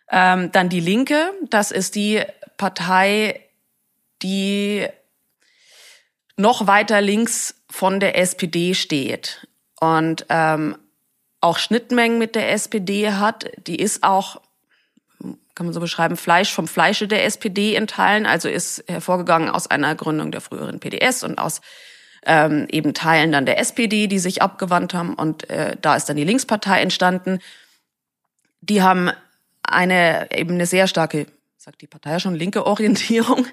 Ähm, 0.09 0.51
dann 0.51 0.69
die 0.69 0.79
Linke, 0.79 1.31
das 1.49 1.71
ist 1.71 1.95
die 1.95 2.23
Partei, 2.57 3.41
die 4.21 4.87
noch 6.37 6.67
weiter 6.67 7.01
links 7.01 7.55
von 7.69 7.99
der 7.99 8.17
SPD 8.17 8.73
steht 8.73 9.47
und 9.79 10.25
ähm, 10.29 10.77
auch 11.41 11.57
Schnittmengen 11.57 12.17
mit 12.17 12.35
der 12.35 12.51
SPD 12.51 13.11
hat. 13.11 13.51
Die 13.67 13.75
ist 13.75 14.03
auch, 14.03 14.41
kann 15.55 15.65
man 15.65 15.73
so 15.73 15.79
beschreiben, 15.79 16.15
Fleisch 16.15 16.53
vom 16.53 16.67
Fleische 16.67 17.07
der 17.07 17.25
SPD 17.25 17.75
in 17.75 17.87
Teilen, 17.87 18.25
also 18.25 18.47
ist 18.47 18.83
hervorgegangen 18.87 19.49
aus 19.49 19.67
einer 19.67 19.93
Gründung 19.95 20.31
der 20.31 20.41
früheren 20.41 20.79
PDS 20.79 21.23
und 21.23 21.37
aus 21.37 21.61
ähm, 22.25 22.67
eben 22.69 22.93
Teilen 22.93 23.31
dann 23.31 23.45
der 23.45 23.59
SPD, 23.59 24.07
die 24.07 24.19
sich 24.19 24.41
abgewandt 24.41 24.93
haben 24.93 25.13
und 25.13 25.49
äh, 25.49 25.75
da 25.81 25.95
ist 25.95 26.05
dann 26.09 26.17
die 26.17 26.23
Linkspartei 26.23 26.81
entstanden. 26.81 27.39
Die 28.61 28.81
haben 28.81 29.11
eine 29.63 30.29
eben 30.31 30.55
eine 30.55 30.65
sehr 30.65 30.87
starke, 30.87 31.27
sagt 31.57 31.81
die 31.81 31.87
Partei 31.87 32.11
ja 32.11 32.19
schon, 32.19 32.35
linke 32.35 32.65
Orientierung 32.65 33.47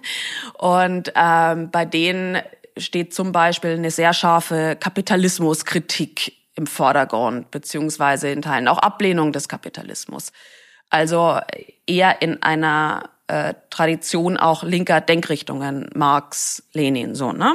und 0.59 1.12
ähm, 1.14 1.71
bei 1.71 1.85
denen 1.85 2.40
steht 2.76 3.14
zum 3.14 3.33
Beispiel 3.33 3.73
eine 3.73 3.90
sehr 3.90 4.12
scharfe 4.12 4.76
Kapitalismuskritik 4.78 6.33
im 6.56 6.66
Vordergrund, 6.66 7.50
beziehungsweise 7.50 8.28
in 8.28 8.42
Teilen 8.42 8.68
auch 8.68 8.78
Ablehnung 8.78 9.33
des 9.33 9.49
Kapitalismus. 9.49 10.33
Also 10.90 11.40
eher 11.87 12.23
in 12.23 12.42
einer 12.42 13.11
äh, 13.26 13.54
Tradition 13.71 14.37
auch 14.37 14.62
linker 14.62 15.00
Denkrichtungen, 15.00 15.90
Marx, 15.94 16.62
Lenin, 16.73 17.14
so, 17.14 17.33
ne? 17.33 17.54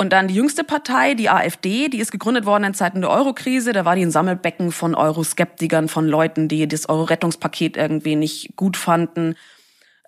Und 0.00 0.14
dann 0.14 0.28
die 0.28 0.34
jüngste 0.34 0.64
Partei, 0.64 1.12
die 1.12 1.28
AfD, 1.28 1.90
die 1.90 1.98
ist 1.98 2.10
gegründet 2.10 2.46
worden 2.46 2.64
in 2.64 2.72
Zeiten 2.72 3.02
der 3.02 3.10
Eurokrise. 3.10 3.74
Da 3.74 3.84
war 3.84 3.96
die 3.96 4.02
ein 4.02 4.10
Sammelbecken 4.10 4.72
von 4.72 4.94
Euroskeptikern, 4.94 5.88
von 5.88 6.08
Leuten, 6.08 6.48
die 6.48 6.66
das 6.66 6.88
Euro-Rettungspaket 6.88 7.76
irgendwie 7.76 8.16
nicht 8.16 8.56
gut 8.56 8.78
fanden. 8.78 9.34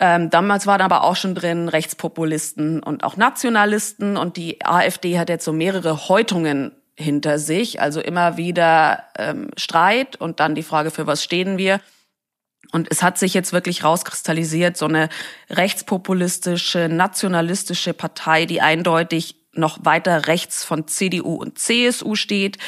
Ähm, 0.00 0.30
damals 0.30 0.66
waren 0.66 0.80
aber 0.80 1.04
auch 1.04 1.16
schon 1.16 1.34
drin 1.34 1.68
Rechtspopulisten 1.68 2.82
und 2.82 3.04
auch 3.04 3.18
Nationalisten. 3.18 4.16
Und 4.16 4.38
die 4.38 4.64
AfD 4.64 5.18
hat 5.18 5.28
jetzt 5.28 5.44
so 5.44 5.52
mehrere 5.52 6.08
Häutungen 6.08 6.72
hinter 6.96 7.38
sich. 7.38 7.82
Also 7.82 8.00
immer 8.00 8.38
wieder 8.38 9.04
ähm, 9.18 9.50
Streit 9.58 10.16
und 10.16 10.40
dann 10.40 10.54
die 10.54 10.62
Frage, 10.62 10.90
für 10.90 11.06
was 11.06 11.22
stehen 11.22 11.58
wir. 11.58 11.82
Und 12.72 12.90
es 12.90 13.02
hat 13.02 13.18
sich 13.18 13.34
jetzt 13.34 13.52
wirklich 13.52 13.84
rauskristallisiert, 13.84 14.78
so 14.78 14.86
eine 14.86 15.10
rechtspopulistische, 15.50 16.88
nationalistische 16.88 17.92
Partei, 17.92 18.46
die 18.46 18.62
eindeutig 18.62 19.41
noch 19.54 19.84
weiter 19.84 20.26
rechts 20.26 20.64
von 20.64 20.88
CDU 20.88 21.34
und 21.34 21.58
CSU 21.58 22.14
steht. 22.14 22.58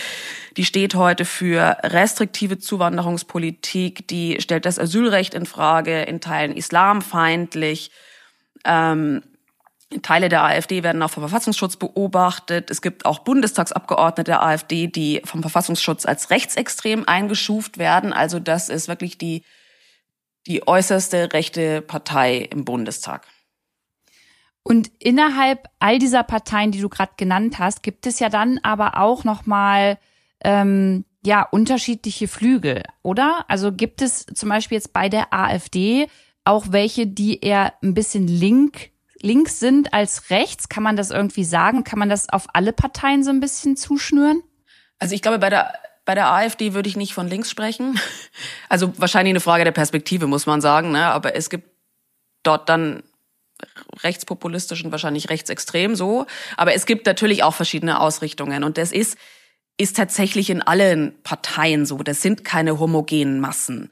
Die 0.57 0.65
steht 0.65 0.95
heute 0.95 1.25
für 1.25 1.79
restriktive 1.83 2.59
Zuwanderungspolitik, 2.59 4.07
die 4.09 4.41
stellt 4.41 4.67
das 4.67 4.79
Asylrecht 4.79 5.35
in 5.35 5.47
Frage, 5.47 6.03
in 6.03 6.21
Teilen 6.21 6.57
islamfeindlich. 6.57 7.91
Ähm, 8.65 9.23
Teile 10.03 10.29
der 10.29 10.43
AfD 10.45 10.83
werden 10.83 11.03
auch 11.03 11.11
vom 11.11 11.23
Verfassungsschutz 11.23 11.77
beobachtet. 11.77 12.71
Es 12.71 12.83
gibt 12.83 13.05
auch 13.05 13.21
Bundestagsabgeordnete 13.21 14.31
der 14.31 14.43
AfD, 14.43 14.87
die 14.89 15.23
vom 15.25 15.41
Verfassungsschutz 15.43 16.05
als 16.07 16.31
rechtsextrem 16.31 17.05
eingeschuft 17.07 17.79
werden. 17.79 18.13
Also 18.13 18.41
das 18.41 18.69
ist 18.69 18.89
wirklich 18.89 19.19
die, 19.19 19.45
die 20.47 20.67
äußerste 20.67 21.33
rechte 21.33 21.81
Partei 21.81 22.39
im 22.39 22.65
Bundestag. 22.65 23.27
Und 24.65 24.91
innerhalb 24.99 25.69
all 25.79 25.99
dieser 25.99 26.23
Parteien, 26.23 26.73
die 26.73 26.81
du 26.81 26.89
gerade 26.89 27.13
genannt 27.17 27.59
hast, 27.59 27.83
gibt 27.83 28.07
es 28.07 28.19
ja 28.19 28.31
dann 28.31 28.59
aber 28.63 28.99
auch 28.99 29.23
noch 29.23 29.45
mal 29.45 29.99
ähm, 30.43 31.05
ja 31.25 31.43
unterschiedliche 31.43 32.29
Flügel, 32.29 32.83
oder? 33.03 33.45
Also 33.49 33.73
gibt 33.73 34.01
es 34.01 34.25
zum 34.27 34.49
Beispiel 34.49 34.77
jetzt 34.77 34.95
bei 34.95 35.09
der 35.11 35.33
AfD 35.33 36.09
auch 36.45 36.67
welche, 36.71 37.07
die 37.07 37.41
eher 37.41 37.75
ein 37.83 37.95
bisschen 37.95 38.27
link 38.27 38.91
links 39.21 39.59
sind 39.59 39.93
als 39.95 40.31
rechts? 40.31 40.69
Kann 40.69 40.83
man 40.83 40.97
das 40.97 41.11
irgendwie 41.11 41.45
sagen? 41.45 41.85
Kann 41.85 41.99
man 41.99 42.09
das 42.11 42.29
auf 42.29 42.47
alle 42.53 42.73
Parteien 42.73 43.23
so 43.23 43.31
ein 43.31 43.41
bisschen 43.41 43.77
zuschnüren? 43.77 44.43
Also 44.99 45.15
ich 45.15 45.23
glaube, 45.23 45.39
bei 45.39 45.51
der 45.51 45.75
bei 46.07 46.15
der 46.15 46.31
AfD 46.31 46.75
würde 46.75 46.89
ich 46.89 46.97
nicht 46.97 47.15
von 47.15 47.29
links 47.29 47.51
sprechen. 47.51 47.99
Also 48.69 48.93
wahrscheinlich 48.99 49.31
eine 49.33 49.41
Frage 49.41 49.63
der 49.63 49.73
Perspektive, 49.73 50.27
muss 50.27 50.47
man 50.47 50.61
sagen. 50.61 50.91
Ne? 50.91 51.07
Aber 51.07 51.37
es 51.37 51.49
gibt 51.49 51.71
dort 52.43 52.69
dann 52.69 53.05
rechtspopulistisch 54.03 54.85
und 54.85 54.93
wahrscheinlich 54.93 55.31
rechtsextrem 55.31 55.95
so. 55.97 56.27
Aber 56.57 56.75
es 56.75 56.87
gibt 56.87 57.07
natürlich 57.07 57.43
auch 57.43 57.55
verschiedene 57.55 58.01
Ausrichtungen. 58.01 58.65
Und 58.65 58.79
das 58.79 58.93
ist, 58.93 59.19
ist 59.77 59.97
tatsächlich 59.97 60.51
in 60.51 60.63
allen 60.63 61.15
Parteien 61.23 61.87
so. 61.87 61.99
Das 61.99 62.23
sind 62.23 62.45
keine 62.45 62.79
homogenen 62.79 63.41
Massen. 63.41 63.91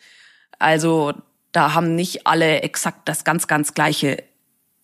Also 0.59 1.15
da 1.53 1.75
haben 1.75 1.95
nicht 1.95 2.27
alle 2.27 2.63
exakt 2.63 3.09
das 3.09 3.25
ganz, 3.25 3.47
ganz 3.47 3.75
gleiche 3.75 4.23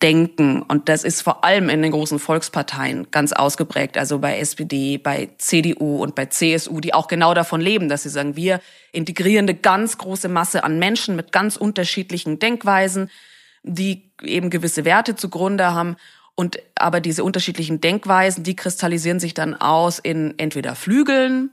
denken. 0.01 0.61
Und 0.61 0.87
das 0.87 1.03
ist 1.03 1.21
vor 1.21 1.43
allem 1.43 1.69
in 1.69 1.81
den 1.81 1.91
großen 1.91 2.19
Volksparteien 2.19 3.11
ganz 3.11 3.33
ausgeprägt. 3.33 3.97
Also 3.97 4.19
bei 4.19 4.39
SPD, 4.39 4.97
bei 4.97 5.29
CDU 5.37 6.01
und 6.01 6.15
bei 6.15 6.27
CSU, 6.27 6.79
die 6.79 6.93
auch 6.93 7.07
genau 7.07 7.33
davon 7.33 7.59
leben, 7.59 7.89
dass 7.89 8.03
sie 8.03 8.09
sagen, 8.09 8.35
wir 8.35 8.61
integrieren 8.91 9.45
eine 9.45 9.57
ganz 9.57 9.97
große 9.97 10.29
Masse 10.29 10.63
an 10.63 10.79
Menschen 10.79 11.15
mit 11.15 11.31
ganz 11.31 11.57
unterschiedlichen 11.57 12.39
Denkweisen, 12.39 13.09
die 13.63 14.08
eben 14.21 14.49
gewisse 14.49 14.85
Werte 14.85 15.15
zugrunde 15.15 15.73
haben. 15.73 15.95
Und 16.35 16.59
aber 16.75 17.01
diese 17.01 17.23
unterschiedlichen 17.23 17.81
Denkweisen, 17.81 18.43
die 18.43 18.55
kristallisieren 18.55 19.19
sich 19.19 19.33
dann 19.33 19.55
aus 19.55 19.99
in 19.99 20.35
entweder 20.37 20.75
Flügeln, 20.75 21.51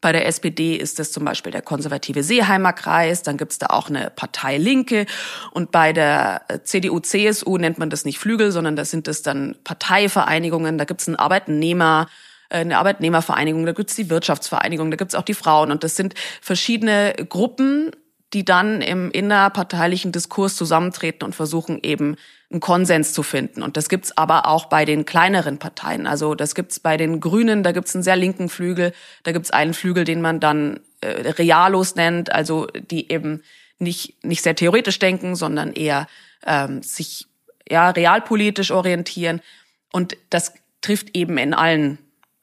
bei 0.00 0.12
der 0.12 0.26
SPD 0.26 0.76
ist 0.76 1.00
es 1.00 1.10
zum 1.10 1.24
Beispiel 1.24 1.50
der 1.50 1.62
konservative 1.62 2.22
Seeheimer 2.22 2.72
Kreis, 2.72 3.24
dann 3.24 3.36
gibt's 3.36 3.58
da 3.58 3.66
auch 3.66 3.88
eine 3.88 4.10
Partei 4.10 4.56
Linke. 4.56 5.06
Und 5.50 5.72
bei 5.72 5.92
der 5.92 6.42
CDU, 6.62 7.00
CSU 7.00 7.58
nennt 7.58 7.78
man 7.78 7.90
das 7.90 8.04
nicht 8.04 8.18
Flügel, 8.20 8.52
sondern 8.52 8.76
das 8.76 8.90
sind 8.90 9.08
es 9.08 9.22
dann 9.22 9.56
Parteivereinigungen, 9.64 10.78
da 10.78 10.84
gibt's 10.84 11.08
einen 11.08 11.16
Arbeitnehmer, 11.16 12.08
äh, 12.48 12.58
eine 12.58 12.78
Arbeitnehmervereinigung, 12.78 13.66
da 13.66 13.72
gibt's 13.72 13.96
die 13.96 14.08
Wirtschaftsvereinigung, 14.08 14.92
da 14.92 14.96
gibt's 14.96 15.16
auch 15.16 15.22
die 15.22 15.34
Frauen. 15.34 15.72
Und 15.72 15.82
das 15.82 15.96
sind 15.96 16.14
verschiedene 16.40 17.14
Gruppen, 17.28 17.90
die 18.34 18.44
dann 18.44 18.82
im 18.82 19.10
innerparteilichen 19.10 20.12
Diskurs 20.12 20.54
zusammentreten 20.56 21.24
und 21.24 21.34
versuchen 21.34 21.80
eben 21.82 22.16
einen 22.50 22.60
Konsens 22.60 23.12
zu 23.12 23.22
finden. 23.22 23.62
Und 23.62 23.76
das 23.76 23.88
gibt's 23.88 24.16
aber 24.16 24.46
auch 24.46 24.66
bei 24.66 24.84
den 24.84 25.04
kleineren 25.04 25.58
Parteien. 25.58 26.06
Also 26.06 26.34
das 26.34 26.54
gibt's 26.54 26.80
bei 26.80 26.96
den 26.96 27.20
Grünen, 27.20 27.62
da 27.62 27.72
gibt's 27.72 27.94
einen 27.94 28.02
sehr 28.02 28.16
linken 28.16 28.48
Flügel, 28.48 28.92
da 29.22 29.32
gibt's 29.32 29.50
einen 29.50 29.74
Flügel, 29.74 30.04
den 30.04 30.20
man 30.20 30.40
dann 30.40 30.80
äh, 31.00 31.30
Realos 31.30 31.94
nennt, 31.94 32.32
also 32.32 32.66
die 32.66 33.10
eben 33.10 33.42
nicht, 33.78 34.22
nicht 34.24 34.42
sehr 34.42 34.56
theoretisch 34.56 34.98
denken, 34.98 35.36
sondern 35.36 35.72
eher 35.72 36.06
ähm, 36.46 36.82
sich 36.82 37.26
ja 37.68 37.90
realpolitisch 37.90 38.70
orientieren. 38.70 39.40
Und 39.92 40.16
das 40.30 40.52
trifft 40.80 41.16
eben 41.16 41.38
in 41.38 41.54
allen 41.54 41.98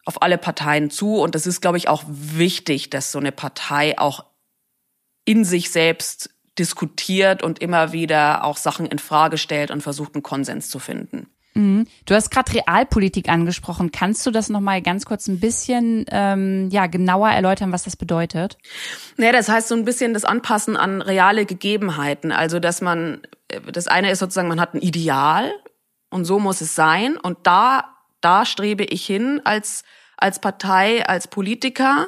auf 0.05 0.21
alle 0.21 0.37
Parteien 0.37 0.89
zu. 0.89 1.15
Und 1.15 1.35
das 1.35 1.47
ist, 1.47 1.61
glaube 1.61 1.77
ich, 1.77 1.89
auch 1.89 2.03
wichtig, 2.07 2.89
dass 2.91 3.11
so 3.11 3.19
eine 3.19 3.31
Partei 3.31 3.97
auch 3.97 4.23
in 5.25 5.43
sich 5.43 5.71
selbst 5.71 6.29
diskutiert 6.57 7.43
und 7.43 7.59
immer 7.59 7.91
wieder 7.91 8.43
auch 8.43 8.57
Sachen 8.57 8.85
in 8.85 8.99
Frage 8.99 9.37
stellt 9.37 9.71
und 9.71 9.81
versucht, 9.81 10.15
einen 10.15 10.23
Konsens 10.23 10.69
zu 10.69 10.79
finden. 10.79 11.27
Mhm. 11.55 11.87
Du 12.05 12.13
hast 12.13 12.31
gerade 12.31 12.53
Realpolitik 12.53 13.29
angesprochen. 13.29 13.91
Kannst 13.91 14.25
du 14.25 14.31
das 14.31 14.49
noch 14.49 14.59
mal 14.59 14.81
ganz 14.81 15.05
kurz 15.05 15.27
ein 15.27 15.39
bisschen 15.39 16.05
ähm, 16.09 16.69
ja 16.69 16.87
genauer 16.87 17.29
erläutern, 17.29 17.71
was 17.71 17.83
das 17.83 17.95
bedeutet? 17.95 18.57
Naja, 19.17 19.31
das 19.31 19.49
heißt 19.49 19.69
so 19.69 19.75
ein 19.75 19.85
bisschen 19.85 20.13
das 20.13 20.25
Anpassen 20.25 20.75
an 20.77 21.01
reale 21.01 21.45
Gegebenheiten. 21.45 22.31
Also 22.31 22.59
dass 22.59 22.81
man 22.81 23.21
das 23.71 23.87
eine 23.87 24.11
ist 24.11 24.19
sozusagen, 24.19 24.49
man 24.49 24.59
hat 24.59 24.73
ein 24.73 24.81
Ideal 24.81 25.51
und 26.09 26.25
so 26.25 26.39
muss 26.39 26.61
es 26.61 26.75
sein 26.75 27.17
und 27.17 27.37
da 27.43 27.95
da 28.19 28.45
strebe 28.45 28.83
ich 28.83 29.05
hin 29.05 29.41
als 29.43 29.83
als 30.17 30.39
Partei, 30.39 31.05
als 31.05 31.27
Politiker 31.27 32.07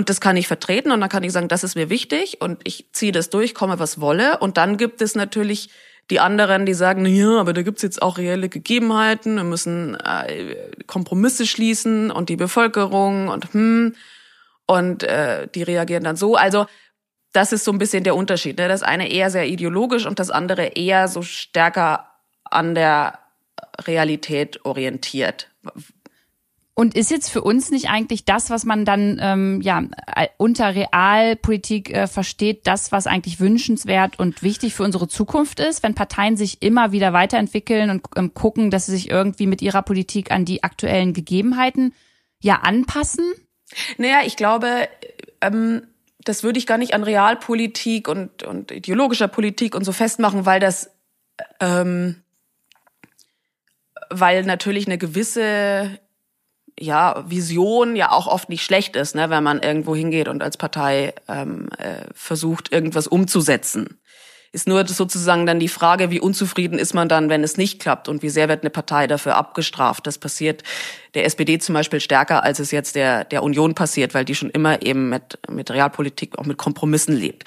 und 0.00 0.08
das 0.08 0.22
kann 0.22 0.38
ich 0.38 0.48
vertreten 0.48 0.92
und 0.92 1.02
dann 1.02 1.10
kann 1.10 1.24
ich 1.24 1.32
sagen, 1.32 1.48
das 1.48 1.62
ist 1.62 1.74
mir 1.74 1.90
wichtig 1.90 2.40
und 2.40 2.58
ich 2.64 2.86
ziehe 2.92 3.12
das 3.12 3.28
durch, 3.28 3.54
komme 3.54 3.78
was 3.78 4.00
wolle. 4.00 4.38
Und 4.38 4.56
dann 4.56 4.78
gibt 4.78 5.02
es 5.02 5.14
natürlich 5.14 5.68
die 6.08 6.20
anderen, 6.20 6.64
die 6.64 6.72
sagen, 6.72 7.04
ja, 7.04 7.38
aber 7.38 7.52
da 7.52 7.60
gibt's 7.60 7.82
jetzt 7.82 8.00
auch 8.00 8.16
reelle 8.16 8.48
Gegebenheiten, 8.48 9.36
wir 9.36 9.44
müssen 9.44 9.96
äh, 9.96 10.54
Kompromisse 10.86 11.46
schließen 11.46 12.10
und 12.10 12.30
die 12.30 12.36
Bevölkerung 12.36 13.28
und 13.28 13.52
hm, 13.52 13.94
und 14.64 15.02
äh, 15.02 15.46
die 15.54 15.64
reagieren 15.64 16.04
dann 16.04 16.16
so. 16.16 16.34
Also 16.34 16.64
das 17.34 17.52
ist 17.52 17.64
so 17.64 17.70
ein 17.70 17.76
bisschen 17.76 18.02
der 18.02 18.16
Unterschied. 18.16 18.56
Ne? 18.56 18.68
Das 18.68 18.82
eine 18.82 19.12
eher 19.12 19.30
sehr 19.30 19.48
ideologisch 19.48 20.06
und 20.06 20.18
das 20.18 20.30
andere 20.30 20.64
eher 20.76 21.08
so 21.08 21.20
stärker 21.20 22.08
an 22.44 22.74
der 22.74 23.18
Realität 23.86 24.64
orientiert. 24.64 25.50
Und 26.74 26.94
ist 26.96 27.10
jetzt 27.10 27.28
für 27.28 27.42
uns 27.42 27.70
nicht 27.70 27.90
eigentlich 27.90 28.24
das, 28.24 28.48
was 28.48 28.64
man 28.64 28.84
dann 28.84 29.18
ähm, 29.20 29.60
ja 29.60 29.82
unter 30.38 30.74
Realpolitik 30.74 31.90
äh, 31.90 32.06
versteht, 32.06 32.66
das, 32.66 32.90
was 32.90 33.06
eigentlich 33.06 33.38
wünschenswert 33.38 34.18
und 34.18 34.42
wichtig 34.42 34.74
für 34.74 34.84
unsere 34.84 35.08
Zukunft 35.08 35.60
ist, 35.60 35.82
wenn 35.82 35.94
Parteien 35.94 36.36
sich 36.36 36.62
immer 36.62 36.92
wieder 36.92 37.12
weiterentwickeln 37.12 37.90
und 37.90 38.02
ähm, 38.16 38.32
gucken, 38.32 38.70
dass 38.70 38.86
sie 38.86 38.92
sich 38.92 39.10
irgendwie 39.10 39.46
mit 39.46 39.60
ihrer 39.60 39.82
Politik 39.82 40.30
an 40.30 40.44
die 40.44 40.62
aktuellen 40.62 41.12
Gegebenheiten 41.12 41.92
ja 42.40 42.56
anpassen? 42.56 43.30
Naja, 43.98 44.20
ich 44.24 44.36
glaube, 44.36 44.88
ähm, 45.40 45.82
das 46.24 46.42
würde 46.42 46.58
ich 46.58 46.66
gar 46.66 46.78
nicht 46.78 46.94
an 46.94 47.02
Realpolitik 47.02 48.08
und, 48.08 48.42
und 48.42 48.70
ideologischer 48.70 49.28
Politik 49.28 49.74
und 49.74 49.84
so 49.84 49.92
festmachen, 49.92 50.46
weil 50.46 50.60
das 50.60 50.90
ähm, 51.60 52.22
weil 54.10 54.44
natürlich 54.44 54.86
eine 54.86 54.98
gewisse 54.98 55.98
ja, 56.80 57.24
Vision 57.28 57.94
ja 57.94 58.10
auch 58.10 58.26
oft 58.26 58.48
nicht 58.48 58.64
schlecht 58.64 58.96
ist, 58.96 59.14
ne, 59.14 59.30
wenn 59.30 59.44
man 59.44 59.60
irgendwo 59.60 59.94
hingeht 59.94 60.28
und 60.28 60.42
als 60.42 60.56
Partei 60.56 61.14
ähm, 61.28 61.68
äh, 61.78 62.06
versucht, 62.14 62.72
irgendwas 62.72 63.06
umzusetzen. 63.06 64.00
Ist 64.52 64.66
nur 64.66 64.84
sozusagen 64.88 65.46
dann 65.46 65.60
die 65.60 65.68
Frage, 65.68 66.10
wie 66.10 66.18
unzufrieden 66.18 66.76
ist 66.80 66.92
man 66.92 67.08
dann, 67.08 67.28
wenn 67.28 67.44
es 67.44 67.56
nicht 67.56 67.80
klappt 67.80 68.08
und 68.08 68.22
wie 68.22 68.30
sehr 68.30 68.48
wird 68.48 68.62
eine 68.62 68.70
Partei 68.70 69.06
dafür 69.06 69.36
abgestraft. 69.36 70.08
Das 70.08 70.18
passiert 70.18 70.64
der 71.14 71.24
SPD 71.24 71.60
zum 71.60 71.74
Beispiel 71.74 72.00
stärker, 72.00 72.42
als 72.42 72.58
es 72.58 72.72
jetzt 72.72 72.96
der, 72.96 73.22
der 73.24 73.44
Union 73.44 73.76
passiert, 73.76 74.12
weil 74.12 74.24
die 74.24 74.34
schon 74.34 74.50
immer 74.50 74.82
eben 74.82 75.08
mit, 75.08 75.38
mit 75.48 75.70
Realpolitik, 75.70 76.36
auch 76.36 76.46
mit 76.46 76.58
Kompromissen 76.58 77.14
lebt. 77.14 77.44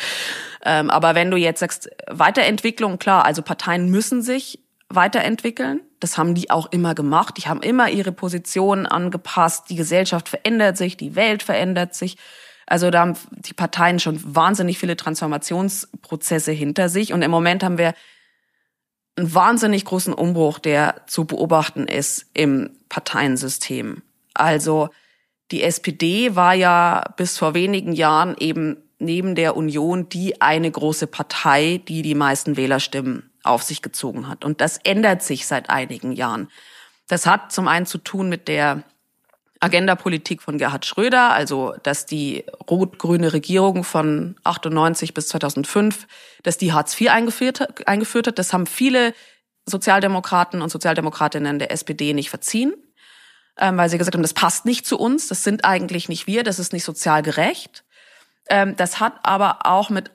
Ähm, 0.64 0.90
aber 0.90 1.14
wenn 1.14 1.30
du 1.30 1.36
jetzt 1.36 1.60
sagst, 1.60 1.90
Weiterentwicklung, 2.10 3.00
klar, 3.00 3.26
also 3.26 3.42
Parteien 3.42 3.90
müssen 3.90 4.22
sich 4.22 4.63
weiterentwickeln. 4.96 5.82
Das 6.00 6.18
haben 6.18 6.36
die 6.36 6.50
auch 6.50 6.72
immer 6.72 6.96
gemacht. 6.96 7.38
Die 7.38 7.48
haben 7.48 7.62
immer 7.62 7.90
ihre 7.90 8.12
Positionen 8.12 8.86
angepasst. 8.86 9.70
Die 9.70 9.76
Gesellschaft 9.76 10.30
verändert 10.30 10.78
sich, 10.78 10.98
die 10.98 11.16
Welt 11.16 11.44
verändert 11.44 11.96
sich. 11.96 12.18
Also 12.66 12.90
da 12.92 13.02
haben 13.02 13.18
die 13.32 13.54
Parteien 13.54 14.00
schon 14.00 14.20
wahnsinnig 14.24 14.80
viele 14.80 14.96
Transformationsprozesse 14.96 16.52
hinter 16.52 16.90
sich. 16.90 17.14
Und 17.14 17.22
im 17.22 17.32
Moment 17.32 17.64
haben 17.64 17.78
wir 17.78 17.94
einen 19.16 19.34
wahnsinnig 19.34 19.86
großen 19.86 20.14
Umbruch, 20.14 20.60
der 20.60 21.04
zu 21.08 21.26
beobachten 21.26 21.88
ist 21.88 22.26
im 22.34 22.72
Parteiensystem. 22.90 24.02
Also 24.34 24.90
die 25.52 25.62
SPD 25.62 26.36
war 26.36 26.54
ja 26.54 27.04
bis 27.18 27.38
vor 27.38 27.54
wenigen 27.54 27.94
Jahren 27.94 28.36
eben 28.40 28.78
neben 28.98 29.36
der 29.36 29.56
Union 29.56 30.10
die 30.10 30.42
eine 30.42 30.72
große 30.72 31.08
Partei, 31.08 31.82
die 31.88 32.02
die 32.02 32.16
meisten 32.16 32.58
Wählerstimmen 32.58 33.30
auf 33.44 33.64
sich 33.64 33.82
gezogen 33.82 34.28
hat. 34.28 34.46
Und 34.46 34.62
das 34.62 34.78
ändert 34.78 35.22
sich 35.22 35.46
seit 35.46 35.70
einigen 35.70 36.14
Jahren. 36.14 36.50
Das 37.08 37.26
hat 37.26 37.52
zum 37.52 37.68
einen 37.68 37.86
zu 37.86 37.98
tun 37.98 38.30
mit 38.30 38.48
der 38.48 38.84
Agenda-Politik 39.60 40.42
von 40.42 40.58
Gerhard 40.58 40.86
Schröder, 40.86 41.32
also 41.32 41.74
dass 41.84 42.06
die 42.06 42.44
rot-grüne 42.70 43.32
Regierung 43.32 43.84
von 43.86 44.36
98 44.44 45.14
bis 45.14 45.30
2005, 45.30 46.08
dass 46.44 46.58
die 46.58 46.74
Hartz 46.74 47.00
IV 47.00 47.12
eingeführt, 47.12 47.88
eingeführt 47.88 48.28
hat. 48.28 48.40
Das 48.40 48.52
haben 48.52 48.66
viele 48.66 49.14
Sozialdemokraten 49.66 50.62
und 50.62 50.70
Sozialdemokratinnen 50.70 51.60
der 51.60 51.72
SPD 51.72 52.14
nicht 52.14 52.30
verziehen, 52.30 52.74
ähm, 53.58 53.78
weil 53.78 53.90
sie 53.90 53.98
gesagt 53.98 54.16
haben, 54.16 54.22
das 54.22 54.34
passt 54.34 54.66
nicht 54.66 54.86
zu 54.86 55.00
uns, 55.00 55.30
das 55.30 55.44
sind 55.44 55.64
eigentlich 55.64 56.10
nicht 56.10 56.28
wir, 56.28 56.44
das 56.44 56.60
ist 56.60 56.74
nicht 56.74 56.84
sozial 56.84 57.22
gerecht. 57.22 57.86
Ähm, 58.50 58.76
das 58.76 59.00
hat 59.00 59.14
aber 59.24 59.66
auch 59.66 59.90
mit 59.90 60.12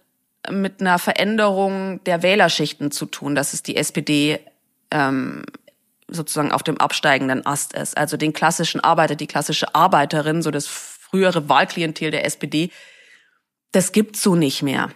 mit 0.50 0.80
einer 0.80 0.98
Veränderung 0.98 2.02
der 2.04 2.22
Wählerschichten 2.22 2.90
zu 2.90 3.06
tun, 3.06 3.34
dass 3.34 3.52
es 3.52 3.62
die 3.62 3.76
SPD 3.76 4.40
ähm, 4.90 5.44
sozusagen 6.08 6.52
auf 6.52 6.62
dem 6.62 6.78
absteigenden 6.78 7.44
Ast 7.44 7.74
ist. 7.74 7.96
Also 7.96 8.16
den 8.16 8.32
klassischen 8.32 8.80
Arbeiter, 8.80 9.14
die 9.14 9.26
klassische 9.26 9.74
Arbeiterin, 9.74 10.42
so 10.42 10.50
das 10.50 10.66
frühere 10.66 11.48
Wahlklientel 11.48 12.10
der 12.10 12.24
SPD, 12.24 12.70
das 13.72 13.92
gibt's 13.92 14.22
so 14.22 14.34
nicht 14.34 14.62
mehr. 14.62 14.90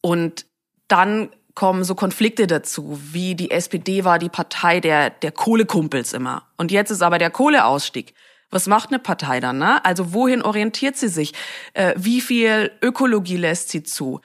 Und 0.00 0.46
dann 0.88 1.30
kommen 1.54 1.84
so 1.84 1.94
Konflikte 1.94 2.46
dazu, 2.46 2.98
wie 3.12 3.34
die 3.34 3.50
SPD 3.50 4.04
war 4.04 4.18
die 4.18 4.28
Partei 4.28 4.80
der, 4.80 5.10
der 5.10 5.32
Kohlekumpels 5.32 6.12
immer. 6.12 6.46
Und 6.56 6.70
jetzt 6.70 6.90
ist 6.90 7.02
aber 7.02 7.18
der 7.18 7.30
Kohleausstieg. 7.30 8.14
Was 8.50 8.66
macht 8.66 8.90
eine 8.90 8.98
Partei 8.98 9.40
dann? 9.40 9.58
Ne? 9.58 9.84
Also 9.84 10.12
wohin 10.12 10.42
orientiert 10.42 10.96
sie 10.96 11.08
sich? 11.08 11.32
Äh, 11.72 11.94
wie 11.96 12.20
viel 12.20 12.70
Ökologie 12.82 13.38
lässt 13.38 13.70
sie 13.70 13.82
zu? 13.82 14.20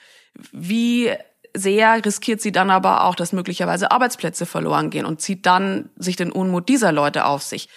Wie 0.51 1.11
sehr 1.53 2.03
riskiert 2.05 2.41
sie 2.41 2.51
dann 2.51 2.69
aber 2.69 3.03
auch, 3.05 3.15
dass 3.15 3.33
möglicherweise 3.33 3.91
Arbeitsplätze 3.91 4.45
verloren 4.45 4.89
gehen 4.89 5.05
und 5.05 5.21
zieht 5.21 5.45
dann 5.45 5.89
sich 5.97 6.15
den 6.15 6.31
Unmut 6.31 6.69
dieser 6.69 6.91
Leute 6.91 7.25
auf 7.25 7.41
sich. 7.41 7.69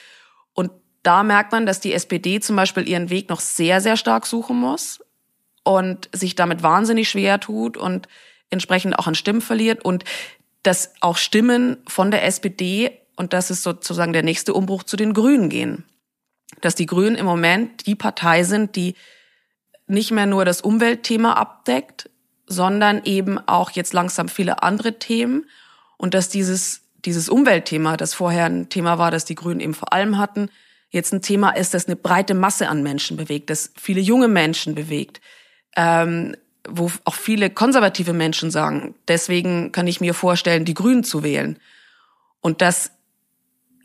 Und 0.53 0.71
da 1.03 1.23
merkt 1.23 1.53
man, 1.53 1.67
dass 1.67 1.81
die 1.81 1.95
SPD 1.95 2.41
zum 2.41 2.57
Beispiel 2.57 2.89
ihren 2.89 3.11
Weg 3.11 3.31
noch 3.31 3.41
sehr, 3.41 3.81
sehr 3.81 3.97
stark 3.97 4.27
suchen 4.27 4.57
muss 4.57 5.01
und 5.63 6.09
sich 6.13 6.35
damit 6.35 6.63
wahnsinnig 6.63 7.09
schwer 7.09 7.41
tut 7.41 7.77
und 7.77 8.07
entsprechend 8.51 8.99
auch 8.99 9.07
an 9.07 9.15
Stimmen 9.15 9.41
verliert 9.41 9.85
und 9.85 10.05
dass 10.63 10.93
auch 11.01 11.17
Stimmen 11.17 11.79
von 11.87 12.11
der 12.11 12.25
SPD, 12.25 12.91
und 13.17 13.33
das 13.33 13.51
ist 13.51 13.63
sozusagen 13.63 14.13
der 14.13 14.23
nächste 14.23 14.53
Umbruch, 14.53 14.83
zu 14.83 14.97
den 14.97 15.15
Grünen 15.15 15.49
gehen. 15.49 15.85
Dass 16.61 16.75
die 16.75 16.87
Grünen 16.87 17.17
im 17.17 17.27
Moment 17.27 17.87
die 17.87 17.95
Partei 17.95 18.43
sind, 18.43 18.77
die 18.77 18.95
nicht 19.87 20.11
mehr 20.11 20.27
nur 20.27 20.45
das 20.45 20.61
Umweltthema 20.61 21.33
abdeckt, 21.35 22.11
sondern 22.51 23.03
eben 23.05 23.39
auch 23.47 23.71
jetzt 23.71 23.93
langsam 23.93 24.29
viele 24.29 24.63
andere 24.63 24.99
Themen 24.99 25.47
und 25.97 26.15
dass 26.15 26.29
dieses, 26.29 26.83
dieses 27.05 27.29
Umweltthema, 27.29 27.97
das 27.97 28.13
vorher 28.13 28.47
ein 28.47 28.69
Thema 28.69 28.99
war, 28.99 29.13
das 29.13 29.25
die 29.25 29.37
Grünen 29.37 29.61
eben 29.61 29.73
vor 29.73 29.93
allem 29.93 30.19
hatten, 30.19 30.51
jetzt 30.91 31.13
ein 31.13 31.23
Thema 31.23 31.51
ist, 31.51 31.75
das 31.75 31.87
eine 31.87 31.95
breite 31.95 32.35
Masse 32.35 32.69
an 32.69 32.83
Menschen 32.83 33.17
bewegt, 33.17 33.51
das 33.51 33.73
viele 33.77 34.01
junge 34.01 34.27
Menschen 34.27 34.75
bewegt, 34.75 35.21
ähm, 35.77 36.35
wo 36.69 36.91
auch 37.05 37.15
viele 37.15 37.51
konservative 37.51 38.13
Menschen 38.13 38.51
sagen, 38.51 38.97
deswegen 39.07 39.71
kann 39.71 39.87
ich 39.87 40.01
mir 40.01 40.13
vorstellen, 40.13 40.65
die 40.65 40.75
Grünen 40.75 41.05
zu 41.05 41.23
wählen. 41.23 41.57
Und 42.41 42.63
das 42.63 42.91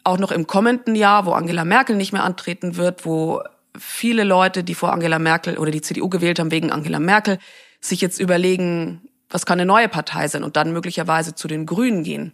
auch 0.04 0.18
noch 0.18 0.32
im 0.32 0.48
kommenden 0.48 0.96
Jahr, 0.96 1.28
wo 1.28 1.34
Angela 1.34 1.66
Merkel 1.66 1.96
nicht 1.96 2.14
mehr 2.14 2.24
antreten 2.24 2.78
wird, 2.78 3.06
wo 3.06 3.44
viele 3.78 4.24
Leute, 4.24 4.64
die 4.64 4.74
vor 4.74 4.92
Angela 4.92 5.20
Merkel 5.20 5.58
oder 5.60 5.72
die 5.72 5.82
CDU 5.82 6.10
gewählt 6.10 6.40
haben 6.40 6.52
wegen 6.52 6.72
Angela 6.72 7.00
Merkel, 7.00 7.38
sich 7.90 8.02
jetzt 8.02 8.20
überlegen, 8.20 9.02
was 9.30 9.46
kann 9.46 9.60
eine 9.60 9.66
neue 9.66 9.90
Partei 9.90 10.28
sein 10.28 10.44
und 10.44 10.56
dann 10.56 10.74
möglicherweise 10.74 11.36
zu 11.36 11.48
den 11.48 11.66
Grünen 11.66 12.04
gehen. 12.04 12.34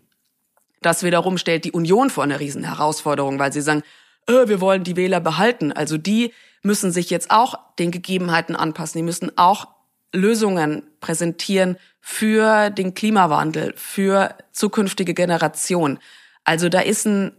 Das 0.82 1.04
wiederum 1.04 1.38
stellt 1.38 1.66
die 1.66 1.72
Union 1.72 2.10
vor 2.10 2.24
eine 2.24 2.40
riesen 2.40 2.64
Herausforderung, 2.64 3.40
weil 3.40 3.54
sie 3.54 3.62
sagen, 3.62 3.84
äh, 4.28 4.48
wir 4.48 4.62
wollen 4.62 4.84
die 4.84 4.96
Wähler 4.96 5.20
behalten. 5.20 5.72
Also 5.72 5.98
die 5.98 6.34
müssen 6.64 6.92
sich 6.92 7.10
jetzt 7.10 7.32
auch 7.32 7.58
den 7.80 7.92
Gegebenheiten 7.92 8.56
anpassen. 8.56 9.00
Die 9.00 9.04
müssen 9.04 9.38
auch 9.38 9.68
Lösungen 10.14 10.84
präsentieren 11.00 11.78
für 12.00 12.70
den 12.70 12.94
Klimawandel, 12.94 13.74
für 13.78 14.36
zukünftige 14.52 15.14
Generationen. 15.14 16.00
Also 16.44 16.68
da 16.70 16.80
ist 16.80 17.06
ein, 17.06 17.32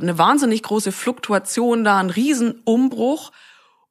eine 0.00 0.18
wahnsinnig 0.18 0.62
große 0.62 0.90
Fluktuation 0.90 1.84
da, 1.84 1.98
ein 1.98 2.10
Riesenumbruch. 2.10 3.30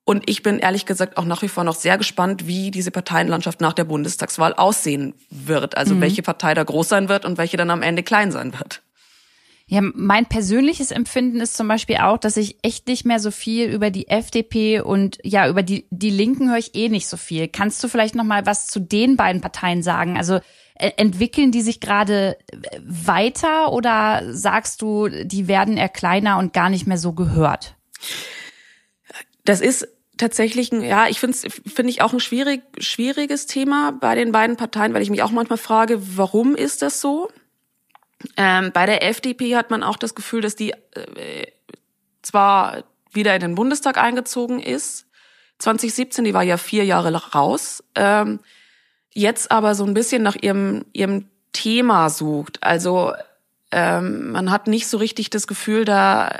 Und 0.05 0.29
ich 0.29 0.43
bin 0.43 0.59
ehrlich 0.59 0.85
gesagt 0.85 1.17
auch 1.17 1.25
nach 1.25 1.41
wie 1.41 1.47
vor 1.47 1.63
noch 1.63 1.75
sehr 1.75 1.97
gespannt, 1.97 2.45
wie 2.45 2.69
diese 2.69 2.91
Parteienlandschaft 2.91 3.59
nach 3.59 3.73
der 3.73 3.85
Bundestagswahl 3.85 4.53
aussehen 4.53 5.15
wird. 5.31 5.75
Also 5.75 5.95
mhm. 5.95 6.01
welche 6.01 6.21
Partei 6.21 6.53
da 6.53 6.63
groß 6.63 6.87
sein 6.87 7.09
wird 7.09 7.25
und 7.25 7.39
welche 7.39 7.57
dann 7.57 7.71
am 7.71 7.81
Ende 7.81 8.03
klein 8.03 8.31
sein 8.31 8.53
wird. 8.53 8.83
Ja, 9.67 9.81
mein 9.81 10.27
persönliches 10.27 10.91
Empfinden 10.91 11.41
ist 11.41 11.57
zum 11.57 11.67
Beispiel 11.67 11.97
auch, 11.97 12.19
dass 12.19 12.37
ich 12.37 12.57
echt 12.61 12.87
nicht 12.87 13.03
mehr 13.03 13.19
so 13.19 13.31
viel 13.31 13.67
über 13.67 13.89
die 13.89 14.07
FDP 14.07 14.79
und 14.81 15.17
ja, 15.23 15.49
über 15.49 15.63
die, 15.63 15.87
die 15.89 16.11
Linken 16.11 16.49
höre 16.49 16.59
ich 16.59 16.75
eh 16.75 16.87
nicht 16.87 17.07
so 17.07 17.17
viel. 17.17 17.47
Kannst 17.47 17.83
du 17.83 17.87
vielleicht 17.87 18.13
noch 18.13 18.23
mal 18.23 18.45
was 18.45 18.67
zu 18.67 18.79
den 18.79 19.17
beiden 19.17 19.41
Parteien 19.41 19.81
sagen? 19.81 20.17
Also 20.17 20.35
äh, 20.75 20.91
entwickeln 20.97 21.51
die 21.51 21.63
sich 21.63 21.79
gerade 21.79 22.37
äh, 22.51 22.79
weiter 22.85 23.73
oder 23.73 24.21
sagst 24.31 24.83
du, 24.83 25.07
die 25.07 25.47
werden 25.47 25.77
eher 25.77 25.89
kleiner 25.89 26.37
und 26.37 26.53
gar 26.53 26.69
nicht 26.69 26.85
mehr 26.85 26.99
so 26.99 27.13
gehört? 27.13 27.75
Das 29.45 29.61
ist 29.61 29.87
tatsächlich 30.17 30.71
ein, 30.71 30.81
ja, 30.81 31.07
ich 31.07 31.19
finde 31.19 31.37
finde 31.37 31.89
ich 31.89 32.01
auch 32.01 32.13
ein 32.13 32.19
schwierig, 32.19 32.63
schwieriges 32.79 33.45
Thema 33.45 33.91
bei 33.91 34.15
den 34.15 34.31
beiden 34.31 34.55
Parteien, 34.55 34.93
weil 34.93 35.01
ich 35.01 35.09
mich 35.09 35.23
auch 35.23 35.31
manchmal 35.31 35.57
frage, 35.57 36.17
warum 36.17 36.55
ist 36.55 36.81
das 36.81 37.01
so? 37.01 37.29
Ähm, 38.37 38.71
bei 38.73 38.85
der 38.85 39.03
FDP 39.03 39.55
hat 39.55 39.69
man 39.69 39.83
auch 39.83 39.97
das 39.97 40.15
Gefühl, 40.15 40.41
dass 40.41 40.55
die 40.55 40.71
äh, 40.71 41.47
zwar 42.21 42.83
wieder 43.11 43.35
in 43.35 43.41
den 43.41 43.55
Bundestag 43.55 43.97
eingezogen 43.97 44.59
ist, 44.59 45.05
2017, 45.59 46.25
die 46.25 46.33
war 46.33 46.43
ja 46.43 46.57
vier 46.57 46.83
Jahre 46.83 47.13
raus, 47.33 47.83
ähm, 47.95 48.39
jetzt 49.13 49.51
aber 49.51 49.75
so 49.75 49.85
ein 49.85 49.93
bisschen 49.93 50.21
nach 50.21 50.35
ihrem, 50.35 50.85
ihrem 50.91 51.29
Thema 51.53 52.09
sucht. 52.09 52.61
Also 52.61 53.13
ähm, 53.71 54.31
man 54.31 54.51
hat 54.51 54.67
nicht 54.67 54.87
so 54.87 54.97
richtig 54.97 55.29
das 55.29 55.47
Gefühl, 55.47 55.85
da, 55.85 56.39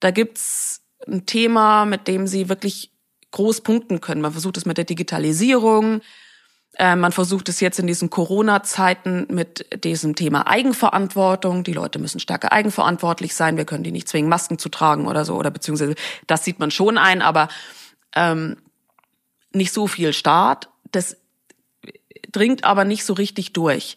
da 0.00 0.10
gibt's 0.10 0.82
ein 1.08 1.26
Thema, 1.26 1.84
mit 1.84 2.08
dem 2.08 2.26
sie 2.26 2.48
wirklich 2.48 2.92
groß 3.32 3.60
punkten 3.60 4.00
können. 4.00 4.20
Man 4.20 4.32
versucht 4.32 4.56
es 4.56 4.66
mit 4.66 4.78
der 4.78 4.84
Digitalisierung, 4.84 6.00
äh, 6.78 6.94
man 6.94 7.12
versucht 7.12 7.48
es 7.48 7.60
jetzt 7.60 7.78
in 7.78 7.86
diesen 7.86 8.10
Corona-Zeiten 8.10 9.26
mit 9.30 9.84
diesem 9.84 10.14
Thema 10.14 10.46
Eigenverantwortung. 10.46 11.64
Die 11.64 11.72
Leute 11.72 11.98
müssen 11.98 12.20
stärker 12.20 12.52
eigenverantwortlich 12.52 13.34
sein. 13.34 13.56
Wir 13.56 13.64
können 13.64 13.84
die 13.84 13.92
nicht 13.92 14.08
zwingen, 14.08 14.28
Masken 14.28 14.58
zu 14.58 14.68
tragen 14.68 15.06
oder 15.06 15.24
so. 15.24 15.36
Oder 15.36 15.50
beziehungsweise 15.50 15.94
das 16.26 16.44
sieht 16.44 16.58
man 16.58 16.70
schon 16.70 16.98
ein, 16.98 17.22
aber 17.22 17.48
ähm, 18.14 18.58
nicht 19.52 19.72
so 19.72 19.86
viel 19.86 20.12
Staat. 20.12 20.68
Das 20.92 21.16
dringt 22.30 22.64
aber 22.64 22.84
nicht 22.84 23.04
so 23.04 23.14
richtig 23.14 23.54
durch. 23.54 23.96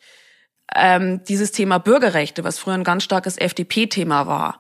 Ähm, 0.74 1.24
dieses 1.26 1.52
Thema 1.52 1.80
Bürgerrechte, 1.80 2.46
was 2.46 2.60
früher 2.60 2.76
ein 2.76 2.84
ganz 2.86 3.04
starkes 3.04 3.38
FDP-Thema 3.38 4.28
war, 4.28 4.60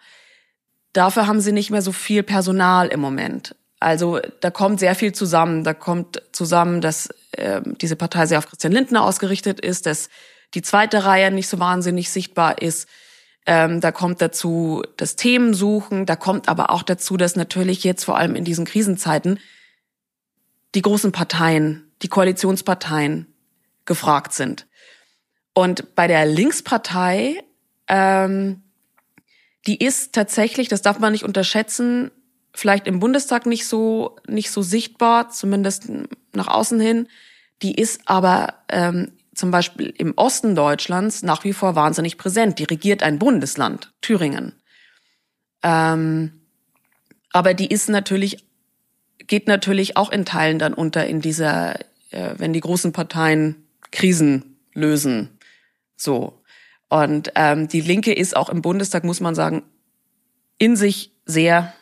dafür 0.94 1.28
haben 1.28 1.42
sie 1.42 1.52
nicht 1.52 1.72
mehr 1.72 1.82
so 1.82 1.92
viel 1.92 2.24
Personal 2.24 2.88
im 2.88 3.00
Moment. 3.00 3.56
Also 3.80 4.20
da 4.42 4.52
kommt 4.52 4.80
sehr 4.80 4.96
viel 4.96 5.14
zusammen. 5.14 5.64
Da 5.64 5.74
kommt 5.74 6.22
zusammen, 6.32 6.82
dass 6.82 7.10
äh, 7.32 7.62
diese 7.82 7.96
Partei 7.96 8.26
sehr 8.26 8.38
auf 8.38 8.48
Christian 8.48 8.74
Lindner 8.74 9.04
ausgerichtet 9.04 9.60
ist, 9.60 9.86
dass 9.86 10.10
die 10.54 10.62
zweite 10.62 11.06
Reihe 11.06 11.32
nicht 11.32 11.48
so 11.48 11.60
wahnsinnig 11.60 12.10
sichtbar 12.10 12.62
ist. 12.62 12.88
Ähm, 13.46 13.80
da 13.80 13.92
kommt 13.92 14.22
dazu 14.22 14.84
das 14.98 15.16
Themensuchen. 15.16 16.06
Da 16.06 16.16
kommt 16.16 16.50
aber 16.50 16.72
auch 16.72 16.84
dazu, 16.84 17.16
dass 17.16 17.36
natürlich 17.36 17.84
jetzt 17.84 18.04
vor 18.04 18.18
allem 18.18 18.36
in 18.36 18.44
diesen 18.44 18.66
Krisenzeiten 18.66 19.40
die 20.76 20.82
großen 20.82 21.12
Parteien, 21.12 21.90
die 22.02 22.10
Koalitionsparteien 22.10 23.28
gefragt 23.86 24.34
sind. 24.34 24.68
Und 25.54 25.96
bei 25.96 26.08
der 26.08 26.26
Linkspartei, 26.26 27.44
ähm, 27.88 28.62
die 29.70 29.78
ist 29.78 30.14
tatsächlich, 30.14 30.68
das 30.68 30.82
darf 30.82 30.98
man 30.98 31.12
nicht 31.12 31.24
unterschätzen, 31.24 32.10
vielleicht 32.56 32.88
im 32.88 33.00
Bundestag 33.00 33.46
nicht 33.46 33.68
so 33.68 34.18
nicht 34.28 34.50
so 34.50 34.64
sichtbar, 34.64 35.30
zumindest 35.30 35.92
nach 36.34 36.48
außen 36.48 36.80
hin. 36.80 37.08
Die 37.62 37.76
ist 37.76 38.02
aber 38.06 38.56
ähm, 38.70 39.12
zum 39.36 39.52
Beispiel 39.52 39.94
im 39.96 40.14
Osten 40.16 40.56
Deutschlands 40.56 41.22
nach 41.22 41.44
wie 41.44 41.54
vor 41.54 41.76
wahnsinnig 41.76 42.18
präsent. 42.18 42.58
Die 42.58 42.64
regiert 42.64 43.04
ein 43.04 43.20
Bundesland, 43.20 43.94
Thüringen. 44.02 44.54
Ähm, 45.62 46.42
aber 47.32 47.54
die 47.54 47.68
ist 47.68 47.90
natürlich 47.90 48.44
geht 49.28 49.48
natürlich 49.48 49.98
auch 49.98 50.12
in 50.12 50.26
Teilen 50.26 50.58
dann 50.58 50.74
unter 50.74 51.06
in 51.06 51.22
dieser, 51.22 51.80
äh, 52.10 52.34
wenn 52.38 52.54
die 52.54 52.60
großen 52.60 52.92
Parteien 52.92 53.68
Krisen 53.92 54.58
lösen, 54.74 55.30
so. 55.96 56.39
Und 56.90 57.32
ähm, 57.36 57.68
die 57.68 57.82
Linke 57.82 58.14
ist 58.14 58.36
auch 58.36 58.50
im 58.50 58.62
Bundestag, 58.62 59.04
muss 59.04 59.22
man 59.22 59.36
sagen, 59.36 59.64
in 60.58 60.76
sich 60.76 61.12
sehr 61.26 61.74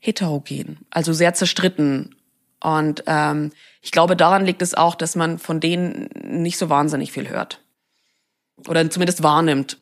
heterogen, 0.00 0.78
also 0.90 1.12
sehr 1.12 1.34
zerstritten. 1.34 2.14
Und 2.60 3.02
ähm, 3.06 3.50
ich 3.80 3.90
glaube, 3.90 4.16
daran 4.16 4.44
liegt 4.44 4.62
es 4.62 4.74
auch, 4.74 4.94
dass 4.94 5.16
man 5.16 5.38
von 5.38 5.60
denen 5.60 6.10
nicht 6.22 6.58
so 6.58 6.68
wahnsinnig 6.68 7.12
viel 7.12 7.28
hört. 7.28 7.62
Oder 8.66 8.88
zumindest 8.90 9.22
wahrnimmt. 9.22 9.78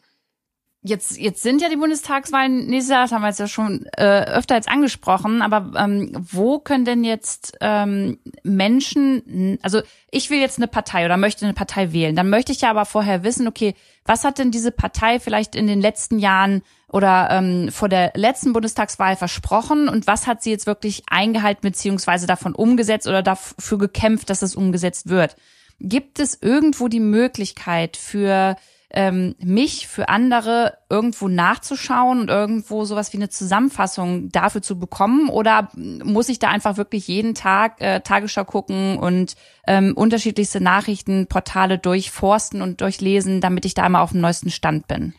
Jetzt, 0.88 1.18
jetzt 1.18 1.42
sind 1.42 1.60
ja 1.62 1.68
die 1.68 1.76
Bundestagswahlen 1.76 2.66
nächstes 2.66 2.92
Jahr, 2.92 3.02
das 3.02 3.12
haben 3.12 3.22
wir 3.22 3.28
jetzt 3.28 3.40
ja 3.40 3.48
schon 3.48 3.86
äh, 3.96 4.22
öfter 4.22 4.54
jetzt 4.54 4.68
angesprochen, 4.68 5.42
aber 5.42 5.72
ähm, 5.76 6.12
wo 6.14 6.60
können 6.60 6.84
denn 6.84 7.02
jetzt 7.02 7.56
ähm, 7.60 8.18
Menschen, 8.44 9.58
also 9.62 9.80
ich 10.12 10.30
will 10.30 10.38
jetzt 10.38 10.58
eine 10.58 10.68
Partei 10.68 11.04
oder 11.04 11.16
möchte 11.16 11.44
eine 11.44 11.54
Partei 11.54 11.92
wählen, 11.92 12.14
dann 12.14 12.30
möchte 12.30 12.52
ich 12.52 12.60
ja 12.60 12.70
aber 12.70 12.84
vorher 12.84 13.24
wissen, 13.24 13.48
okay, 13.48 13.74
was 14.04 14.22
hat 14.22 14.38
denn 14.38 14.52
diese 14.52 14.70
Partei 14.70 15.18
vielleicht 15.18 15.56
in 15.56 15.66
den 15.66 15.80
letzten 15.80 16.20
Jahren 16.20 16.62
oder 16.88 17.30
ähm, 17.32 17.72
vor 17.72 17.88
der 17.88 18.12
letzten 18.14 18.52
Bundestagswahl 18.52 19.16
versprochen 19.16 19.88
und 19.88 20.06
was 20.06 20.28
hat 20.28 20.44
sie 20.44 20.50
jetzt 20.50 20.68
wirklich 20.68 21.02
eingehalten 21.08 21.62
beziehungsweise 21.62 22.28
davon 22.28 22.54
umgesetzt 22.54 23.08
oder 23.08 23.24
dafür 23.24 23.78
gekämpft, 23.78 24.30
dass 24.30 24.42
es 24.42 24.54
umgesetzt 24.54 25.08
wird? 25.08 25.34
Gibt 25.80 26.20
es 26.20 26.38
irgendwo 26.40 26.86
die 26.86 27.00
Möglichkeit 27.00 27.96
für 27.96 28.56
ähm, 28.90 29.34
mich, 29.38 29.88
für 29.88 30.08
andere 30.08 30.78
irgendwo 30.88 31.28
nachzuschauen 31.28 32.20
und 32.20 32.28
irgendwo 32.28 32.84
sowas 32.84 33.12
wie 33.12 33.18
eine 33.18 33.28
Zusammenfassung 33.28 34.30
dafür 34.30 34.62
zu 34.62 34.78
bekommen? 34.78 35.28
Oder 35.28 35.68
muss 35.74 36.28
ich 36.28 36.38
da 36.38 36.48
einfach 36.48 36.76
wirklich 36.76 37.08
jeden 37.08 37.34
Tag 37.34 37.80
äh, 37.80 38.00
Tagesschau 38.00 38.44
gucken 38.44 38.98
und 38.98 39.34
ähm, 39.66 39.94
unterschiedlichste 39.96 40.60
Nachrichtenportale 40.60 41.78
durchforsten 41.78 42.62
und 42.62 42.80
durchlesen, 42.80 43.40
damit 43.40 43.64
ich 43.64 43.74
da 43.74 43.82
einmal 43.82 44.02
auf 44.02 44.12
dem 44.12 44.20
neuesten 44.20 44.50
Stand 44.50 44.86
bin? 44.86 45.14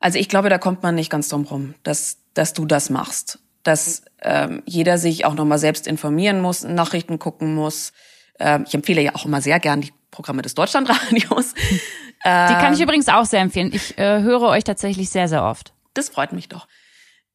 Also 0.00 0.18
ich 0.18 0.28
glaube, 0.28 0.48
da 0.50 0.58
kommt 0.58 0.82
man 0.82 0.94
nicht 0.94 1.10
ganz 1.10 1.28
drum 1.28 1.44
rum, 1.44 1.74
dass, 1.82 2.18
dass 2.34 2.52
du 2.52 2.66
das 2.66 2.90
machst. 2.90 3.38
Dass 3.62 4.02
ähm, 4.22 4.62
jeder 4.66 4.98
sich 4.98 5.24
auch 5.24 5.34
nochmal 5.34 5.58
selbst 5.58 5.86
informieren 5.86 6.40
muss, 6.40 6.62
Nachrichten 6.62 7.18
gucken 7.18 7.54
muss. 7.54 7.92
Ähm, 8.38 8.64
ich 8.66 8.74
empfehle 8.74 9.02
ja 9.02 9.14
auch 9.14 9.24
immer 9.24 9.40
sehr 9.40 9.58
gern 9.58 9.80
die 9.80 9.92
Programme 10.16 10.42
des 10.42 10.54
Deutschlandradios. 10.54 11.54
Die 12.24 12.28
kann 12.28 12.72
ich 12.72 12.80
ähm, 12.80 12.84
übrigens 12.84 13.08
auch 13.08 13.24
sehr 13.24 13.40
empfehlen. 13.40 13.70
Ich 13.72 13.96
äh, 13.98 14.22
höre 14.22 14.42
euch 14.42 14.64
tatsächlich 14.64 15.10
sehr, 15.10 15.28
sehr 15.28 15.44
oft. 15.44 15.72
Das 15.94 16.08
freut 16.08 16.32
mich 16.32 16.48
doch. 16.48 16.66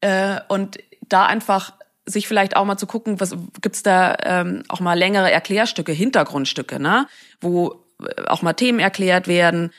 Äh, 0.00 0.40
und 0.48 0.78
da 1.08 1.24
einfach 1.24 1.72
sich 2.04 2.28
vielleicht 2.28 2.56
auch 2.56 2.64
mal 2.64 2.76
zu 2.76 2.86
gucken, 2.86 3.20
was 3.20 3.34
gibt's 3.62 3.82
da 3.82 4.16
ähm, 4.24 4.64
auch 4.68 4.80
mal 4.80 4.98
längere 4.98 5.30
Erklärstücke, 5.30 5.92
Hintergrundstücke, 5.92 6.78
ne, 6.80 7.06
wo 7.40 7.84
äh, 8.04 8.26
auch 8.26 8.42
mal 8.42 8.52
Themen 8.52 8.80
erklärt 8.80 9.28
werden 9.28 9.72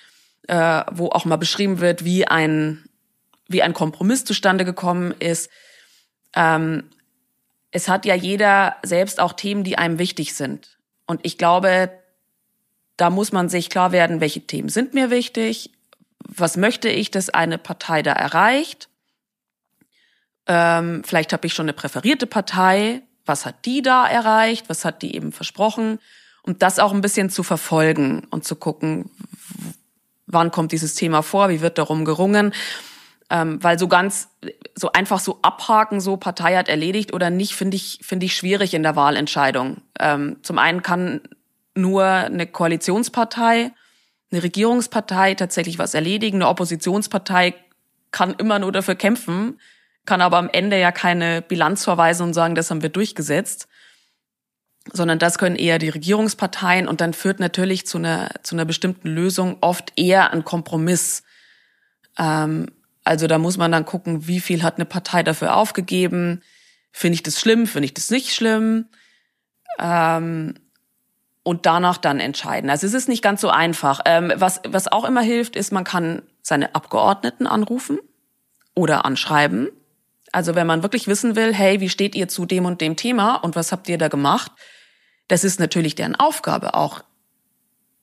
äh, 0.48 0.84
wo 0.92 1.10
auch 1.10 1.26
mal 1.26 1.38
beschrieben 1.38 1.80
wird, 1.80 2.04
wie 2.04 2.28
ein, 2.28 2.84
wie 3.48 3.62
ein 3.62 3.74
Kompromiss 3.74 4.26
zustande 4.26 4.66
gekommen 4.66 5.13
ist. 5.20 5.50
Ähm, 6.36 6.89
es 7.72 7.88
hat 7.88 8.06
ja 8.06 8.16
jeder 8.16 8.76
selbst 8.84 9.20
auch 9.20 9.34
Themen, 9.34 9.63
die 9.63 9.78
einem 9.78 10.00
wichtig 10.00 10.36
sind. 10.36 10.78
Und 11.06 11.22
ich 11.24 11.38
glaube, 11.38 11.92
da 12.97 13.10
muss 13.10 13.32
man 13.32 13.49
sich 13.49 13.69
klar 13.69 13.91
werden, 13.91 14.21
welche 14.21 14.41
Themen 14.41 14.69
sind 14.69 14.93
mir 14.93 15.10
wichtig, 15.10 15.71
was 16.25 16.58
möchte 16.58 16.89
ich, 16.89 17.12
dass 17.12 17.29
eine 17.29 17.58
Partei 17.58 18.01
da 18.01 18.13
erreicht? 18.13 18.89
Ähm, 20.47 21.03
vielleicht 21.06 21.34
habe 21.34 21.47
ich 21.47 21.53
schon 21.53 21.65
eine 21.65 21.73
präferierte 21.73 22.27
Partei. 22.27 23.01
Was 23.25 23.45
hat 23.45 23.65
die 23.65 23.82
da 23.82 24.08
erreicht? 24.08 24.69
Was 24.69 24.86
hat 24.86 25.01
die 25.01 25.15
eben 25.15 25.32
versprochen? 25.32 25.99
Und 26.41 26.62
das 26.62 26.79
auch 26.79 26.93
ein 26.93 27.01
bisschen 27.01 27.29
zu 27.29 27.43
verfolgen 27.43 28.27
und 28.29 28.43
zu 28.43 28.56
gucken, 28.56 29.10
wann 30.25 30.51
kommt 30.51 30.71
dieses 30.71 30.95
Thema 30.95 31.21
vor, 31.21 31.49
wie 31.49 31.62
wird 31.62 31.77
darum 31.77 32.03
gerungen. 32.03 32.53
Ähm, 33.29 33.63
weil 33.63 33.79
so 33.79 33.88
ganz, 33.88 34.27
so 34.75 34.91
einfach 34.91 35.19
so 35.19 35.39
abhaken, 35.41 36.01
so 36.01 36.17
Partei 36.17 36.58
hat 36.58 36.67
erledigt 36.67 37.13
oder 37.13 37.29
nicht, 37.29 37.56
finde 37.56 37.77
ich, 37.77 37.99
finde 38.01 38.25
ich 38.25 38.36
schwierig 38.36 38.73
in 38.73 38.84
der 38.84 38.97
Wahlentscheidung. 38.97 39.82
Ähm, 39.99 40.38
zum 40.43 40.58
einen 40.58 40.84
kann 40.84 41.21
nur 41.75 42.05
eine 42.05 42.47
Koalitionspartei, 42.47 43.71
eine 44.31 44.43
Regierungspartei 44.43 45.36
tatsächlich 45.36 45.79
was 45.79 45.93
erledigen. 45.93 46.38
Eine 46.38 46.49
Oppositionspartei 46.49 47.55
kann 48.12 48.33
immer 48.36 48.59
nur 48.59 48.71
dafür 48.71 48.95
kämpfen, 48.95 49.59
kann 50.05 50.21
aber 50.21 50.38
am 50.38 50.49
Ende 50.49 50.79
ja 50.79 50.91
keine 50.91 51.41
Bilanz 51.41 51.83
verweisen 51.83 52.27
und 52.27 52.33
sagen, 52.33 52.55
das 52.55 52.69
haben 52.69 52.81
wir 52.81 52.89
durchgesetzt, 52.89 53.67
sondern 54.91 55.19
das 55.19 55.38
können 55.38 55.55
eher 55.55 55.79
die 55.79 55.89
Regierungsparteien 55.89 56.88
und 56.88 57.01
dann 57.01 57.13
führt 57.13 57.39
natürlich 57.39 57.86
zu 57.88 57.97
einer, 57.97 58.29
zu 58.43 58.55
einer 58.55 58.65
bestimmten 58.65 59.07
Lösung 59.07 59.57
oft 59.62 59.93
eher 59.95 60.31
ein 60.31 60.43
Kompromiss. 60.43 61.23
Ähm, 62.17 62.67
also 63.03 63.27
da 63.27 63.38
muss 63.38 63.57
man 63.57 63.71
dann 63.71 63.86
gucken, 63.86 64.27
wie 64.27 64.39
viel 64.39 64.63
hat 64.63 64.75
eine 64.75 64.86
Partei 64.86 65.23
dafür 65.23 65.55
aufgegeben. 65.55 66.41
Finde 66.91 67.15
ich 67.15 67.23
das 67.23 67.39
schlimm? 67.39 67.67
Finde 67.67 67.86
ich 67.86 67.93
das 67.93 68.12
nicht 68.12 68.33
schlimm? 68.33 68.86
Ähm, 69.79 70.55
und 71.43 71.65
danach 71.65 71.97
dann 71.97 72.19
entscheiden. 72.19 72.69
Also 72.69 72.88
es 72.88 72.93
ist 72.93 73.10
nicht 73.10 73.21
ganz 73.21 73.41
so 73.41 73.49
einfach. 73.49 74.01
Ähm, 74.06 74.32
was, 74.36 74.62
was 74.67 74.91
auch 74.91 75.06
immer 75.06 75.21
hilft, 75.21 75.56
ist, 75.56 75.71
man 75.71 75.84
kann 75.84 76.23
seine 76.41 76.73
Abgeordneten 76.73 77.47
anrufen 77.47 77.99
oder 78.75 79.06
anschreiben. 79.06 79.69
Also 80.32 80.56
wenn 80.56 80.65
man 80.65 80.82
wirklich 80.82 81.08
wissen 81.08 81.36
will, 81.36 81.53
hey, 81.53 81.79
wie 81.79 81.89
steht 81.89 82.15
ihr 82.15 82.27
zu 82.27 82.45
dem 82.45 82.65
und 82.65 82.82
dem 82.82 82.95
Thema 82.95 83.36
und 83.36 83.56
was 83.56 83.71
habt 83.71 83.88
ihr 83.89 83.97
da 83.97 84.08
gemacht? 84.08 84.51
Das 85.27 85.43
ist 85.43 85.60
natürlich 85.60 85.95
deren 85.95 86.15
Aufgabe, 86.15 86.73
auch 86.73 87.03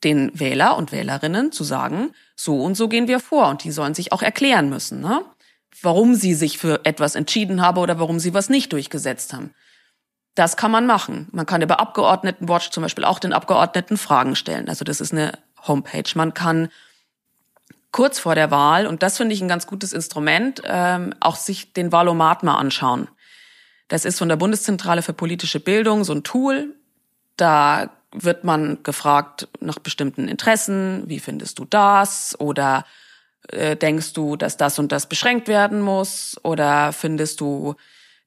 den 0.03 0.31
Wähler 0.39 0.77
und 0.77 0.91
Wählerinnen 0.91 1.51
zu 1.51 1.63
sagen, 1.63 2.11
so 2.35 2.61
und 2.63 2.75
so 2.75 2.87
gehen 2.87 3.07
wir 3.07 3.19
vor. 3.19 3.49
Und 3.49 3.63
die 3.63 3.71
sollen 3.71 3.93
sich 3.93 4.11
auch 4.11 4.21
erklären 4.21 4.69
müssen, 4.69 5.01
ne? 5.01 5.23
warum 5.81 6.15
sie 6.15 6.33
sich 6.33 6.57
für 6.57 6.81
etwas 6.85 7.15
entschieden 7.15 7.61
haben 7.61 7.77
oder 7.79 7.99
warum 7.99 8.19
sie 8.19 8.33
was 8.33 8.49
nicht 8.49 8.73
durchgesetzt 8.73 9.33
haben. 9.33 9.53
Das 10.35 10.55
kann 10.55 10.71
man 10.71 10.85
machen. 10.85 11.27
Man 11.31 11.45
kann 11.45 11.61
über 11.61 11.79
Abgeordnetenwatch 11.79 12.69
zum 12.69 12.83
Beispiel 12.83 13.03
auch 13.03 13.19
den 13.19 13.33
Abgeordneten 13.33 13.97
Fragen 13.97 14.35
stellen. 14.35 14.69
Also 14.69 14.85
das 14.85 15.01
ist 15.01 15.11
eine 15.11 15.37
Homepage. 15.67 16.09
Man 16.15 16.33
kann 16.33 16.69
kurz 17.91 18.19
vor 18.19 18.35
der 18.35 18.51
Wahl, 18.51 18.87
und 18.87 19.03
das 19.03 19.17
finde 19.17 19.35
ich 19.35 19.41
ein 19.41 19.49
ganz 19.49 19.67
gutes 19.67 19.91
Instrument, 19.91 20.61
ähm, 20.65 21.13
auch 21.19 21.35
sich 21.35 21.73
den 21.73 21.91
Wahlomat 21.91 22.43
mal 22.43 22.55
anschauen. 22.55 23.09
Das 23.89 24.05
ist 24.05 24.17
von 24.17 24.29
der 24.29 24.37
Bundeszentrale 24.37 25.01
für 25.01 25.11
politische 25.11 25.59
Bildung 25.59 26.05
so 26.05 26.13
ein 26.13 26.23
Tool. 26.23 26.73
Da 27.35 27.89
wird 28.13 28.45
man 28.45 28.83
gefragt 28.83 29.49
nach 29.59 29.79
bestimmten 29.79 30.29
Interessen. 30.29 31.03
Wie 31.07 31.19
findest 31.19 31.59
du 31.59 31.65
das? 31.65 32.39
Oder 32.39 32.85
äh, 33.49 33.75
denkst 33.75 34.13
du, 34.13 34.37
dass 34.37 34.55
das 34.55 34.79
und 34.79 34.93
das 34.93 35.07
beschränkt 35.07 35.49
werden 35.49 35.81
muss? 35.81 36.39
Oder 36.43 36.93
findest 36.93 37.41
du, 37.41 37.75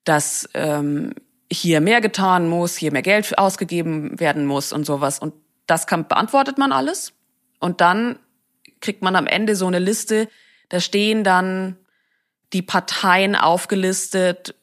dass 0.04 0.48
ähm, 0.52 1.14
hier 1.58 1.80
mehr 1.80 2.00
getan 2.00 2.48
muss, 2.48 2.76
hier 2.76 2.92
mehr 2.92 3.02
Geld 3.02 3.38
ausgegeben 3.38 4.18
werden 4.20 4.46
muss 4.46 4.72
und 4.72 4.84
sowas. 4.84 5.18
Und 5.18 5.34
das 5.66 5.86
kann, 5.86 6.08
beantwortet 6.08 6.58
man 6.58 6.72
alles. 6.72 7.12
Und 7.60 7.80
dann 7.80 8.18
kriegt 8.80 9.02
man 9.02 9.16
am 9.16 9.26
Ende 9.26 9.56
so 9.56 9.66
eine 9.66 9.78
Liste, 9.78 10.28
da 10.68 10.80
stehen 10.80 11.24
dann 11.24 11.76
die 12.52 12.62
Parteien 12.62 13.36
aufgelistet, 13.36 14.54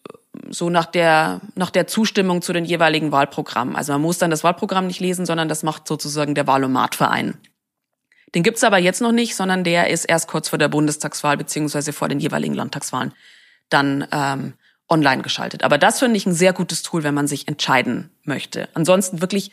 so 0.50 0.70
nach 0.70 0.86
der, 0.86 1.42
nach 1.56 1.70
der 1.70 1.88
Zustimmung 1.88 2.42
zu 2.42 2.54
den 2.54 2.66
jeweiligen 2.66 3.12
Wahlprogrammen. 3.12 3.76
Also 3.76 3.94
man 3.94 4.02
muss 4.02 4.18
dann 4.18 4.32
das 4.32 4.44
Wahlprogramm 4.44 4.88
nicht 4.88 5.00
lesen, 5.00 5.26
sondern 5.26 5.50
das 5.50 5.64
macht 5.64 5.88
sozusagen 5.88 6.36
der 6.36 6.48
Wahlomatverein. 6.48 7.38
Den 8.34 8.44
gibt's 8.44 8.64
aber 8.64 8.78
jetzt 8.78 9.02
noch 9.02 9.12
nicht, 9.12 9.36
sondern 9.36 9.64
der 9.64 9.90
ist 9.90 10.06
erst 10.06 10.28
kurz 10.28 10.50
vor 10.50 10.60
der 10.60 10.70
Bundestagswahl 10.70 11.38
beziehungsweise 11.38 11.92
vor 11.92 12.08
den 12.08 12.20
jeweiligen 12.20 12.54
Landtagswahlen 12.54 13.14
dann 13.72 14.08
ähm, 14.12 14.54
online 14.92 15.24
geschaltet. 15.24 15.64
Aber 15.64 15.78
das 15.78 16.00
finde 16.00 16.18
ich 16.18 16.26
ein 16.26 16.34
sehr 16.34 16.54
gutes 16.54 16.84
Tool, 16.84 17.04
wenn 17.04 17.16
man 17.16 17.28
sich 17.28 17.48
entscheiden 17.48 18.12
möchte. 18.24 18.70
Ansonsten 18.74 19.22
wirklich 19.22 19.52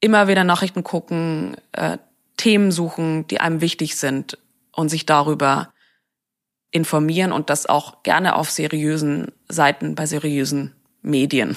immer 0.00 0.28
wieder 0.28 0.44
Nachrichten 0.44 0.84
gucken, 0.84 1.56
äh, 1.72 1.98
Themen 2.36 2.72
suchen, 2.72 3.26
die 3.26 3.40
einem 3.40 3.60
wichtig 3.60 3.96
sind 3.96 4.38
und 4.72 4.88
sich 4.88 5.04
darüber 5.04 5.72
informieren 6.70 7.32
und 7.32 7.50
das 7.50 7.66
auch 7.66 8.02
gerne 8.02 8.34
auf 8.34 8.50
seriösen 8.50 9.32
Seiten, 9.48 9.94
bei 9.94 10.06
seriösen 10.06 10.74
Medien. 11.02 11.56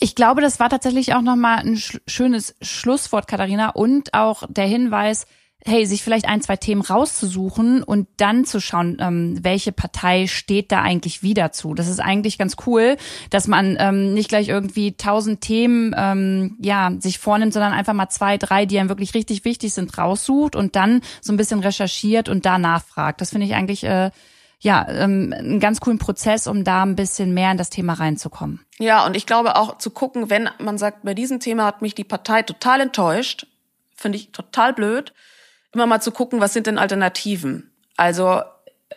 Ich 0.00 0.14
glaube, 0.16 0.40
das 0.40 0.58
war 0.58 0.68
tatsächlich 0.68 1.14
auch 1.14 1.22
nochmal 1.22 1.58
ein 1.58 1.80
schönes 2.06 2.56
Schlusswort, 2.60 3.28
Katharina, 3.28 3.70
und 3.70 4.12
auch 4.12 4.42
der 4.48 4.66
Hinweis, 4.66 5.26
hey, 5.66 5.86
sich 5.86 6.02
vielleicht 6.02 6.28
ein, 6.28 6.42
zwei 6.42 6.56
Themen 6.56 6.82
rauszusuchen 6.82 7.82
und 7.82 8.06
dann 8.18 8.44
zu 8.44 8.60
schauen, 8.60 8.98
ähm, 9.00 9.38
welche 9.42 9.72
Partei 9.72 10.26
steht 10.26 10.70
da 10.70 10.82
eigentlich 10.82 11.22
wieder 11.22 11.52
zu. 11.52 11.72
Das 11.74 11.88
ist 11.88 12.00
eigentlich 12.00 12.36
ganz 12.36 12.56
cool, 12.66 12.98
dass 13.30 13.48
man 13.48 13.76
ähm, 13.80 14.12
nicht 14.12 14.28
gleich 14.28 14.48
irgendwie 14.48 14.94
tausend 14.96 15.40
Themen 15.40 15.94
ähm, 15.96 16.58
ja 16.60 16.92
sich 16.98 17.18
vornimmt, 17.18 17.54
sondern 17.54 17.72
einfach 17.72 17.94
mal 17.94 18.10
zwei, 18.10 18.36
drei, 18.36 18.66
die 18.66 18.78
einem 18.78 18.90
wirklich 18.90 19.14
richtig 19.14 19.46
wichtig 19.46 19.72
sind, 19.72 19.96
raussucht 19.96 20.54
und 20.54 20.76
dann 20.76 21.00
so 21.22 21.32
ein 21.32 21.38
bisschen 21.38 21.60
recherchiert 21.60 22.28
und 22.28 22.44
da 22.44 22.58
nachfragt. 22.58 23.22
Das 23.22 23.30
finde 23.30 23.46
ich 23.46 23.54
eigentlich 23.54 23.84
äh, 23.84 24.10
ja, 24.60 24.86
ähm, 24.88 25.34
einen 25.36 25.60
ganz 25.60 25.80
coolen 25.80 25.98
Prozess, 25.98 26.46
um 26.46 26.64
da 26.64 26.82
ein 26.82 26.96
bisschen 26.96 27.32
mehr 27.32 27.50
in 27.50 27.58
das 27.58 27.70
Thema 27.70 27.94
reinzukommen. 27.94 28.64
Ja, 28.78 29.06
und 29.06 29.16
ich 29.16 29.26
glaube 29.26 29.56
auch 29.56 29.78
zu 29.78 29.90
gucken, 29.90 30.28
wenn 30.28 30.50
man 30.58 30.76
sagt, 30.76 31.04
bei 31.04 31.14
diesem 31.14 31.40
Thema 31.40 31.64
hat 31.64 31.80
mich 31.80 31.94
die 31.94 32.04
Partei 32.04 32.42
total 32.42 32.80
enttäuscht, 32.80 33.46
finde 33.94 34.18
ich 34.18 34.32
total 34.32 34.72
blöd, 34.72 35.12
immer 35.74 35.86
mal 35.86 36.00
zu 36.00 36.12
gucken, 36.12 36.40
was 36.40 36.52
sind 36.52 36.66
denn 36.66 36.78
Alternativen? 36.78 37.70
Also 37.96 38.42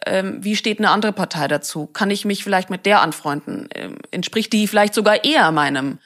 ähm, 0.06 0.44
wie 0.44 0.56
steht 0.56 0.80
eine 0.80 0.90
andere 0.90 1.14
Partei 1.14 1.48
dazu? 1.48 1.88
Kann 1.88 2.12
ich 2.12 2.26
mich 2.26 2.44
vielleicht 2.44 2.70
mit 2.70 2.86
der 2.86 3.02
anfreunden? 3.02 3.68
Ähm, 3.74 3.98
entspricht 4.12 4.54
die 4.54 4.68
vielleicht 4.68 4.94
sogar 4.94 5.24
eher 5.24 5.52
meinem 5.52 6.00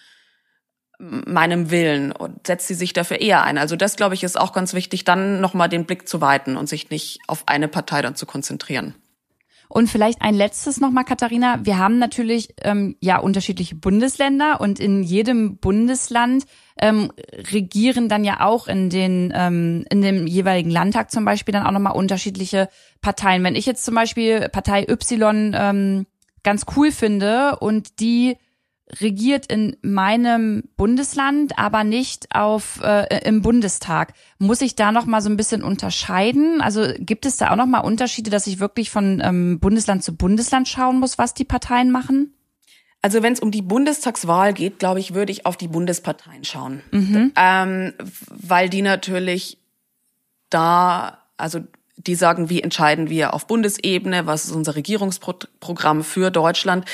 meinem 1.01 1.71
Willen 1.71 2.11
und 2.11 2.45
setzt 2.45 2.67
sie 2.67 2.75
sich 2.75 2.93
dafür 2.93 3.21
eher 3.21 3.43
ein? 3.43 3.57
Also 3.57 3.75
das, 3.75 3.95
glaube 3.95 4.13
ich, 4.13 4.23
ist 4.23 4.39
auch 4.39 4.53
ganz 4.53 4.75
wichtig, 4.75 5.03
dann 5.03 5.41
nochmal 5.41 5.67
den 5.67 5.85
Blick 5.85 6.07
zu 6.07 6.21
weiten 6.21 6.57
und 6.57 6.69
sich 6.69 6.91
nicht 6.91 7.19
auf 7.25 7.47
eine 7.47 7.67
Partei 7.67 8.03
dann 8.03 8.15
zu 8.15 8.27
konzentrieren. 8.27 8.93
Und 9.67 9.89
vielleicht 9.89 10.21
ein 10.21 10.35
letztes 10.35 10.81
nochmal, 10.81 11.05
Katharina. 11.05 11.59
Wir 11.63 11.77
haben 11.77 11.97
natürlich 11.97 12.53
ähm, 12.61 12.97
ja 12.99 13.17
unterschiedliche 13.17 13.73
Bundesländer 13.73 14.59
und 14.59 14.79
in 14.79 15.01
jedem 15.01 15.57
Bundesland 15.57 16.45
ähm, 16.81 17.11
regieren 17.51 18.09
dann 18.09 18.23
ja 18.23 18.41
auch 18.45 18.67
in 18.67 18.89
den 18.89 19.31
ähm, 19.35 19.85
in 19.89 20.01
dem 20.01 20.27
jeweiligen 20.27 20.69
Landtag 20.69 21.11
zum 21.11 21.25
Beispiel 21.25 21.53
dann 21.53 21.65
auch 21.65 21.71
nochmal 21.71 21.95
unterschiedliche 21.95 22.69
Parteien. 23.01 23.43
Wenn 23.43 23.55
ich 23.55 23.65
jetzt 23.65 23.85
zum 23.85 23.95
Beispiel 23.95 24.49
Partei 24.49 24.85
Y 24.89 25.53
ähm, 25.55 26.05
ganz 26.43 26.65
cool 26.75 26.91
finde 26.91 27.57
und 27.59 27.99
die 27.99 28.35
regiert 28.99 29.45
in 29.45 29.77
meinem 29.81 30.63
Bundesland, 30.75 31.57
aber 31.57 31.83
nicht 31.83 32.35
auf 32.35 32.81
äh, 32.83 33.25
im 33.25 33.41
Bundestag. 33.41 34.13
Muss 34.37 34.61
ich 34.61 34.75
da 34.75 34.91
noch 34.91 35.05
mal 35.05 35.21
so 35.21 35.29
ein 35.29 35.37
bisschen 35.37 35.63
unterscheiden? 35.63 36.61
Also 36.61 36.87
gibt 36.97 37.25
es 37.25 37.37
da 37.37 37.51
auch 37.51 37.55
noch 37.55 37.67
mal 37.67 37.79
Unterschiede, 37.79 38.29
dass 38.29 38.47
ich 38.47 38.59
wirklich 38.59 38.89
von 38.89 39.21
ähm, 39.23 39.59
Bundesland 39.59 40.03
zu 40.03 40.15
Bundesland 40.15 40.67
schauen 40.67 40.99
muss, 40.99 41.17
was 41.17 41.33
die 41.33 41.45
Parteien 41.45 41.91
machen? 41.91 42.33
Also 43.01 43.23
wenn 43.23 43.33
es 43.33 43.39
um 43.39 43.49
die 43.51 43.63
Bundestagswahl 43.63 44.53
geht, 44.53 44.77
glaube 44.79 44.99
ich, 44.99 45.13
würde 45.13 45.31
ich 45.31 45.45
auf 45.45 45.57
die 45.57 45.67
Bundesparteien 45.67 46.43
schauen, 46.43 46.83
mhm. 46.91 47.33
ähm, 47.35 47.93
weil 48.29 48.69
die 48.69 48.83
natürlich 48.83 49.57
da, 50.49 51.17
also 51.37 51.61
die 51.97 52.15
sagen, 52.15 52.49
wie 52.49 52.61
entscheiden 52.61 53.09
wir 53.09 53.33
auf 53.33 53.47
Bundesebene, 53.47 54.27
was 54.27 54.45
ist 54.45 54.51
unser 54.51 54.75
Regierungsprogramm 54.75 56.03
für 56.03 56.29
Deutschland. 56.29 56.85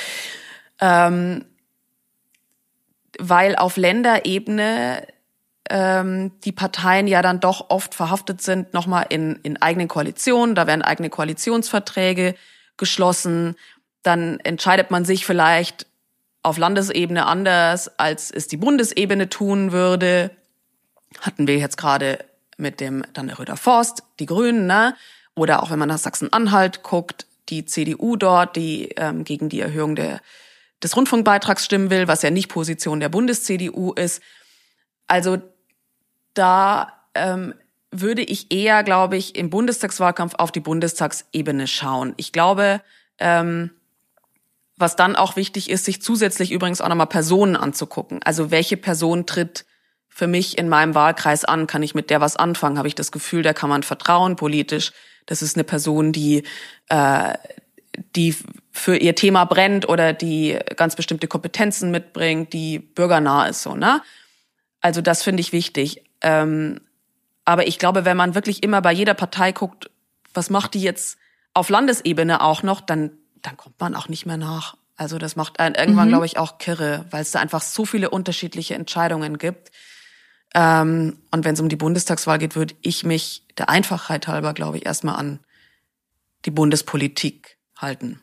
Ähm, 0.79 1.45
weil 3.19 3.55
auf 3.55 3.77
Länderebene 3.77 5.07
ähm, 5.69 6.31
die 6.43 6.51
Parteien 6.51 7.07
ja 7.07 7.21
dann 7.21 7.39
doch 7.39 7.69
oft 7.69 7.95
verhaftet 7.95 8.41
sind, 8.41 8.73
nochmal 8.73 9.07
in, 9.09 9.37
in 9.43 9.61
eigenen 9.61 9.87
Koalitionen, 9.87 10.55
da 10.55 10.67
werden 10.67 10.81
eigene 10.81 11.09
Koalitionsverträge 11.09 12.35
geschlossen, 12.77 13.55
dann 14.03 14.39
entscheidet 14.41 14.91
man 14.91 15.03
sich 15.03 15.25
vielleicht 15.25 15.87
auf 16.47 16.57
Landesebene 16.57 17.25
anders, 17.25 17.99
als 17.99 18.31
es 18.31 18.47
die 18.47 18.57
Bundesebene 18.57 19.29
tun 19.29 19.71
würde. 19.71 20.31
Hatten 21.21 21.47
wir 21.47 21.57
jetzt 21.57 21.77
gerade 21.77 22.19
mit 22.57 22.79
dem 22.79 23.03
dann 23.13 23.27
der 23.27 23.39
Röder 23.39 23.57
Forst, 23.57 24.03
die 24.19 24.25
Grünen, 24.25 24.65
ne? 24.65 24.95
Oder 25.35 25.61
auch 25.61 25.69
wenn 25.69 25.79
man 25.79 25.89
nach 25.89 25.99
Sachsen-Anhalt 25.99 26.81
guckt, 26.81 27.27
die 27.49 27.65
CDU 27.65 28.15
dort, 28.15 28.55
die 28.55 28.89
ähm, 28.97 29.23
gegen 29.23 29.49
die 29.49 29.59
Erhöhung 29.59 29.95
der 29.95 30.19
des 30.83 30.95
Rundfunkbeitrags 30.95 31.65
stimmen 31.65 31.89
will, 31.89 32.07
was 32.07 32.21
ja 32.21 32.29
nicht 32.29 32.49
Position 32.49 32.99
der 32.99 33.09
Bundes-CDU 33.09 33.93
ist. 33.93 34.21
Also 35.07 35.37
da 36.33 36.93
ähm, 37.15 37.53
würde 37.91 38.21
ich 38.21 38.51
eher, 38.51 38.83
glaube 38.83 39.17
ich, 39.17 39.35
im 39.35 39.49
Bundestagswahlkampf 39.49 40.35
auf 40.37 40.51
die 40.51 40.59
Bundestagsebene 40.59 41.67
schauen. 41.67 42.13
Ich 42.17 42.31
glaube, 42.31 42.81
ähm, 43.17 43.71
was 44.77 44.95
dann 44.95 45.15
auch 45.15 45.35
wichtig 45.35 45.69
ist, 45.69 45.85
sich 45.85 46.01
zusätzlich 46.01 46.51
übrigens 46.51 46.81
auch 46.81 46.89
nochmal 46.89 47.07
Personen 47.07 47.55
anzugucken. 47.55 48.21
Also 48.23 48.51
welche 48.51 48.77
Person 48.77 49.25
tritt 49.25 49.65
für 50.07 50.27
mich 50.27 50.57
in 50.57 50.69
meinem 50.69 50.95
Wahlkreis 50.95 51.45
an? 51.45 51.67
Kann 51.67 51.83
ich 51.83 51.95
mit 51.95 52.09
der 52.09 52.21
was 52.21 52.35
anfangen? 52.35 52.77
Habe 52.77 52.87
ich 52.87 52.95
das 52.95 53.11
Gefühl, 53.11 53.43
der 53.43 53.53
kann 53.53 53.69
man 53.69 53.83
vertrauen 53.83 54.35
politisch? 54.35 54.91
Das 55.25 55.41
ist 55.41 55.55
eine 55.55 55.63
Person, 55.63 56.11
die, 56.11 56.43
äh, 56.89 57.33
die 58.15 58.35
für 58.71 58.95
ihr 58.95 59.15
Thema 59.15 59.45
brennt 59.45 59.89
oder 59.89 60.13
die 60.13 60.57
ganz 60.75 60.95
bestimmte 60.95 61.27
Kompetenzen 61.27 61.91
mitbringt, 61.91 62.53
die 62.53 62.79
bürgernah 62.79 63.47
ist, 63.47 63.63
so, 63.63 63.75
ne? 63.75 64.01
Also 64.79 65.01
das 65.01 65.23
finde 65.23 65.41
ich 65.41 65.51
wichtig. 65.51 66.03
Ähm, 66.21 66.79
aber 67.45 67.67
ich 67.67 67.79
glaube, 67.79 68.05
wenn 68.05 68.17
man 68.17 68.35
wirklich 68.35 68.63
immer 68.63 68.81
bei 68.81 68.91
jeder 68.91 69.15
Partei 69.15 69.51
guckt, 69.51 69.89
was 70.33 70.49
macht 70.49 70.75
die 70.75 70.81
jetzt 70.81 71.17
auf 71.53 71.69
Landesebene 71.69 72.41
auch 72.41 72.61
noch, 72.61 72.81
dann, 72.81 73.17
dann 73.47 73.57
kommt 73.57 73.79
man 73.79 73.95
auch 73.95 74.09
nicht 74.09 74.25
mehr 74.25 74.37
nach. 74.37 74.75
Also 74.97 75.17
das 75.17 75.35
macht 75.35 75.59
einen 75.59 75.75
irgendwann, 75.75 76.07
mhm. 76.07 76.11
glaube 76.11 76.25
ich, 76.25 76.37
auch 76.37 76.57
kirre, 76.57 77.05
weil 77.11 77.21
es 77.21 77.31
da 77.31 77.39
einfach 77.39 77.61
so 77.61 77.85
viele 77.85 78.09
unterschiedliche 78.09 78.75
Entscheidungen 78.75 79.37
gibt. 79.37 79.71
Ähm, 80.53 81.17
und 81.31 81.45
wenn 81.45 81.53
es 81.53 81.59
um 81.59 81.69
die 81.69 81.75
Bundestagswahl 81.75 82.39
geht, 82.39 82.55
würde 82.55 82.75
ich 82.81 83.05
mich 83.05 83.43
der 83.57 83.69
Einfachheit 83.69 84.27
halber, 84.27 84.53
glaube 84.53 84.77
ich, 84.77 84.85
erstmal 84.85 85.15
an 85.15 85.39
die 86.45 86.51
Bundespolitik 86.51 87.57
halten. 87.77 88.21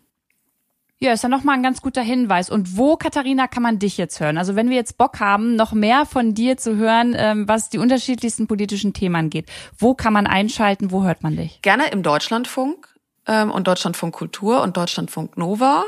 Ja, 0.99 1.13
ist 1.13 1.23
ja 1.23 1.29
nochmal 1.29 1.57
ein 1.57 1.63
ganz 1.63 1.81
guter 1.81 2.03
Hinweis. 2.03 2.51
Und 2.51 2.77
wo, 2.77 2.97
Katharina, 2.97 3.47
kann 3.47 3.63
man 3.63 3.79
dich 3.79 3.97
jetzt 3.97 4.21
hören? 4.21 4.39
Also 4.39 4.57
wenn 4.57 4.69
wir 4.69 4.77
jetzt 4.77 4.99
Bock 4.99 5.21
haben, 5.21 5.57
noch 5.57 5.73
mehr 5.73 6.07
von 6.07 6.35
dir 6.35 6.57
zu 6.57 6.77
hören, 6.77 7.15
ähm, 7.17 7.49
was 7.49 7.69
die 7.71 7.79
unterschiedlichsten 7.79 8.47
politischen 8.47 8.93
Themen 8.93 9.17
angeht, 9.17 9.51
wo 9.79 9.95
kann 9.95 10.13
man 10.13 10.27
einschalten, 10.27 10.91
wo 10.91 11.03
hört 11.05 11.23
man 11.23 11.37
dich? 11.37 11.63
Gerne 11.63 11.89
im 11.89 12.03
Deutschlandfunk 12.03 12.94
ähm, 13.27 13.51
und 13.51 13.67
Deutschlandfunk 13.67 14.15
Kultur 14.15 14.63
und 14.63 14.77
Deutschlandfunk 14.77 15.37
Nova. 15.37 15.85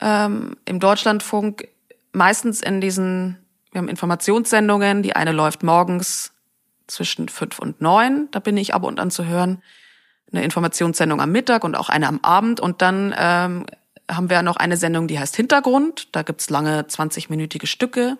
Ähm, 0.00 0.56
Im 0.64 0.80
Deutschlandfunk 0.80 1.68
meistens 2.12 2.60
in 2.60 2.80
diesen, 2.80 3.38
wir 3.72 3.80
haben 3.80 3.88
Informationssendungen, 3.88 5.02
die 5.02 5.16
eine 5.16 5.32
läuft 5.32 5.62
morgens 5.62 6.32
zwischen 6.86 7.28
fünf 7.28 7.58
und 7.58 7.80
neun, 7.80 8.28
da 8.30 8.38
bin 8.38 8.56
ich 8.56 8.74
ab 8.74 8.84
und 8.84 9.00
an 9.00 9.10
zu 9.10 9.24
hören. 9.24 9.62
Eine 10.30 10.44
Informationssendung 10.44 11.20
am 11.20 11.30
Mittag 11.30 11.64
und 11.64 11.76
auch 11.76 11.88
eine 11.88 12.08
am 12.08 12.20
Abend 12.22 12.60
und 12.60 12.82
dann 12.82 13.14
ähm, 13.16 13.66
haben 14.10 14.30
wir 14.30 14.42
noch 14.42 14.56
eine 14.56 14.76
Sendung, 14.76 15.08
die 15.08 15.18
heißt 15.18 15.36
Hintergrund. 15.36 16.08
Da 16.12 16.22
gibt's 16.22 16.50
lange 16.50 16.82
20-minütige 16.82 17.66
Stücke. 17.66 18.18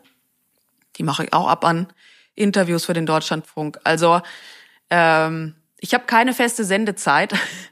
Die 0.97 1.03
mache 1.03 1.25
ich 1.25 1.33
auch 1.33 1.49
ab 1.49 1.65
an 1.65 1.89
Interviews 2.35 2.85
für 2.85 2.93
den 2.93 3.07
Deutschlandfunk. 3.07 3.79
Also 3.85 4.21
ähm, 4.91 5.55
ich 5.79 5.95
habe 5.95 6.05
keine 6.05 6.33
feste 6.33 6.65
Sendezeit, 6.65 7.35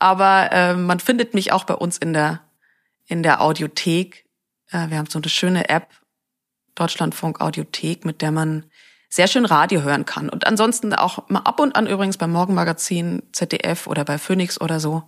aber 0.00 0.50
äh, 0.50 0.74
man 0.74 0.98
findet 0.98 1.34
mich 1.34 1.52
auch 1.52 1.64
bei 1.64 1.74
uns 1.74 1.98
in 1.98 2.12
der 2.12 2.40
in 3.06 3.22
der 3.22 3.40
Audiothek. 3.40 4.24
Äh, 4.70 4.88
wir 4.88 4.98
haben 4.98 5.10
so 5.10 5.18
eine 5.18 5.28
schöne 5.28 5.68
App, 5.68 5.88
Deutschlandfunk 6.74 7.40
Audiothek, 7.40 8.04
mit 8.04 8.22
der 8.22 8.30
man 8.30 8.64
sehr 9.08 9.26
schön 9.26 9.44
Radio 9.44 9.82
hören 9.82 10.04
kann. 10.04 10.28
Und 10.28 10.46
ansonsten 10.46 10.94
auch 10.94 11.28
mal 11.28 11.40
ab 11.40 11.58
und 11.58 11.74
an 11.74 11.86
übrigens 11.86 12.16
beim 12.16 12.30
Morgenmagazin 12.30 13.22
ZDF 13.32 13.88
oder 13.88 14.04
bei 14.04 14.18
Phoenix 14.18 14.60
oder 14.60 14.78
so. 14.78 15.02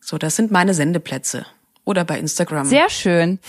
So, 0.00 0.16
das 0.18 0.36
sind 0.36 0.50
meine 0.50 0.72
Sendeplätze. 0.72 1.44
Oder 1.84 2.04
bei 2.04 2.18
Instagram. 2.18 2.66
Sehr 2.66 2.88
schön. 2.88 3.40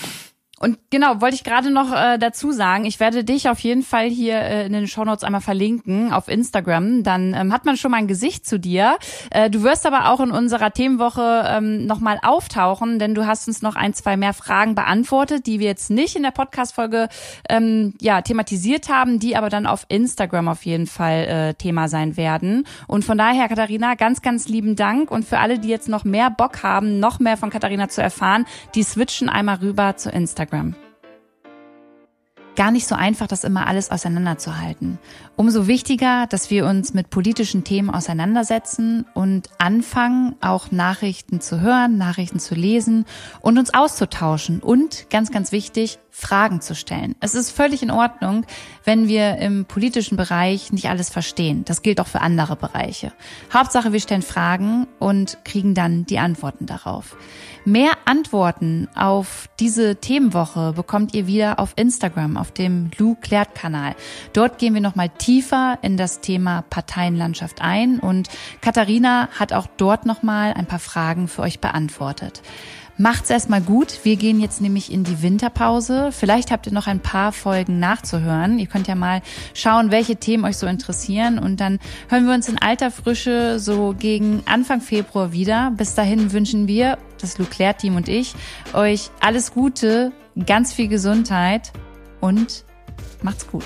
Und 0.61 0.77
genau, 0.91 1.21
wollte 1.21 1.33
ich 1.33 1.43
gerade 1.43 1.71
noch 1.71 1.91
äh, 1.91 2.19
dazu 2.19 2.51
sagen, 2.51 2.85
ich 2.85 2.99
werde 2.99 3.23
dich 3.23 3.49
auf 3.49 3.57
jeden 3.61 3.81
Fall 3.81 4.09
hier 4.09 4.35
äh, 4.35 4.67
in 4.67 4.73
den 4.73 4.87
Shownotes 4.87 5.23
einmal 5.23 5.41
verlinken 5.41 6.13
auf 6.13 6.27
Instagram. 6.27 7.01
Dann 7.01 7.33
ähm, 7.33 7.51
hat 7.51 7.65
man 7.65 7.77
schon 7.77 7.89
mal 7.89 7.97
ein 7.97 8.07
Gesicht 8.07 8.45
zu 8.45 8.59
dir. 8.59 8.97
Äh, 9.31 9.49
du 9.49 9.63
wirst 9.63 9.87
aber 9.87 10.11
auch 10.11 10.19
in 10.19 10.29
unserer 10.29 10.71
Themenwoche 10.71 11.45
ähm, 11.47 11.87
nochmal 11.87 12.19
auftauchen, 12.21 12.99
denn 12.99 13.15
du 13.15 13.25
hast 13.25 13.47
uns 13.47 13.63
noch 13.63 13.75
ein, 13.75 13.95
zwei 13.95 14.17
mehr 14.17 14.35
Fragen 14.35 14.75
beantwortet, 14.75 15.47
die 15.47 15.59
wir 15.59 15.65
jetzt 15.65 15.89
nicht 15.89 16.15
in 16.15 16.21
der 16.21 16.29
Podcast-Folge 16.29 17.09
ähm, 17.49 17.95
ja, 17.99 18.21
thematisiert 18.21 18.87
haben, 18.87 19.17
die 19.17 19.35
aber 19.35 19.49
dann 19.49 19.65
auf 19.65 19.87
Instagram 19.87 20.47
auf 20.47 20.63
jeden 20.63 20.85
Fall 20.85 21.23
äh, 21.23 21.53
Thema 21.55 21.87
sein 21.87 22.17
werden. 22.17 22.67
Und 22.85 23.03
von 23.03 23.17
daher, 23.17 23.47
Katharina, 23.47 23.95
ganz, 23.95 24.21
ganz 24.21 24.47
lieben 24.47 24.75
Dank. 24.75 25.09
Und 25.09 25.25
für 25.25 25.39
alle, 25.39 25.57
die 25.57 25.69
jetzt 25.69 25.89
noch 25.89 26.03
mehr 26.03 26.29
Bock 26.29 26.61
haben, 26.61 26.99
noch 26.99 27.19
mehr 27.19 27.35
von 27.35 27.49
Katharina 27.49 27.89
zu 27.89 28.03
erfahren, 28.03 28.45
die 28.75 28.83
switchen 28.83 29.27
einmal 29.27 29.55
rüber 29.55 29.97
zu 29.97 30.11
Instagram. 30.11 30.50
Instagram. 30.51 30.75
Gar 32.57 32.71
nicht 32.71 32.85
so 32.85 32.95
einfach, 32.95 33.27
das 33.27 33.45
immer 33.45 33.65
alles 33.65 33.91
auseinanderzuhalten. 33.91 34.99
Umso 35.37 35.67
wichtiger, 35.67 36.27
dass 36.27 36.49
wir 36.51 36.65
uns 36.65 36.93
mit 36.93 37.09
politischen 37.09 37.63
Themen 37.63 37.89
auseinandersetzen 37.89 39.05
und 39.13 39.49
anfangen, 39.57 40.35
auch 40.41 40.69
Nachrichten 40.69 41.39
zu 41.39 41.61
hören, 41.61 41.97
Nachrichten 41.97 42.39
zu 42.39 42.53
lesen 42.53 43.05
und 43.39 43.57
uns 43.57 43.73
auszutauschen 43.73 44.59
und, 44.59 45.09
ganz, 45.09 45.31
ganz 45.31 45.53
wichtig, 45.53 45.97
Fragen 46.11 46.59
zu 46.59 46.75
stellen. 46.75 47.15
Es 47.21 47.35
ist 47.35 47.51
völlig 47.51 47.81
in 47.81 47.89
Ordnung, 47.89 48.45
wenn 48.83 49.07
wir 49.07 49.37
im 49.37 49.65
politischen 49.65 50.17
Bereich 50.17 50.73
nicht 50.73 50.89
alles 50.89 51.09
verstehen. 51.09 51.63
Das 51.65 51.81
gilt 51.81 52.01
auch 52.01 52.07
für 52.07 52.19
andere 52.19 52.57
Bereiche. 52.57 53.13
Hauptsache, 53.53 53.93
wir 53.93 53.99
stellen 54.01 54.21
Fragen 54.21 54.87
und 54.99 55.37
kriegen 55.45 55.73
dann 55.73 56.05
die 56.05 56.19
Antworten 56.19 56.65
darauf. 56.65 57.15
Mehr 57.63 57.91
Antworten 58.05 58.89
auf 58.95 59.47
diese 59.59 59.95
Themenwoche 59.95 60.73
bekommt 60.73 61.13
ihr 61.13 61.27
wieder 61.27 61.59
auf 61.59 61.73
Instagram, 61.75 62.35
auf 62.35 62.51
dem 62.51 62.89
Lou 62.97 63.15
Klärt 63.15 63.55
Kanal. 63.55 63.95
Dort 64.33 64.57
gehen 64.57 64.73
wir 64.73 64.81
nochmal 64.81 65.09
tiefer 65.09 65.77
in 65.81 65.95
das 65.95 66.19
Thema 66.19 66.63
Parteienlandschaft 66.63 67.61
ein 67.61 67.99
und 67.99 68.29
Katharina 68.61 69.29
hat 69.39 69.53
auch 69.53 69.67
dort 69.77 70.05
nochmal 70.05 70.53
ein 70.53 70.65
paar 70.65 70.79
Fragen 70.79 71.27
für 71.27 71.43
euch 71.43 71.59
beantwortet. 71.59 72.41
Macht's 73.01 73.31
erstmal 73.31 73.61
gut. 73.61 74.01
Wir 74.03 74.15
gehen 74.15 74.39
jetzt 74.39 74.61
nämlich 74.61 74.91
in 74.91 75.03
die 75.03 75.23
Winterpause. 75.23 76.11
Vielleicht 76.11 76.51
habt 76.51 76.67
ihr 76.67 76.71
noch 76.71 76.85
ein 76.85 76.99
paar 76.99 77.31
Folgen 77.31 77.79
nachzuhören. 77.79 78.59
Ihr 78.59 78.67
könnt 78.67 78.87
ja 78.87 78.93
mal 78.93 79.23
schauen, 79.55 79.89
welche 79.89 80.17
Themen 80.17 80.45
euch 80.45 80.57
so 80.57 80.67
interessieren. 80.67 81.39
Und 81.39 81.59
dann 81.59 81.79
hören 82.09 82.27
wir 82.27 82.35
uns 82.35 82.47
in 82.47 82.59
alter 82.61 82.91
Frische 82.91 83.57
so 83.57 83.95
gegen 83.97 84.43
Anfang 84.45 84.81
Februar 84.81 85.31
wieder. 85.31 85.71
Bis 85.75 85.95
dahin 85.95 86.31
wünschen 86.31 86.67
wir, 86.67 86.99
das 87.19 87.39
Luclair-Team 87.39 87.95
und 87.95 88.07
ich, 88.07 88.35
euch 88.73 89.09
alles 89.19 89.51
Gute, 89.51 90.11
ganz 90.45 90.71
viel 90.71 90.87
Gesundheit 90.87 91.71
und 92.19 92.65
macht's 93.23 93.47
gut. 93.47 93.65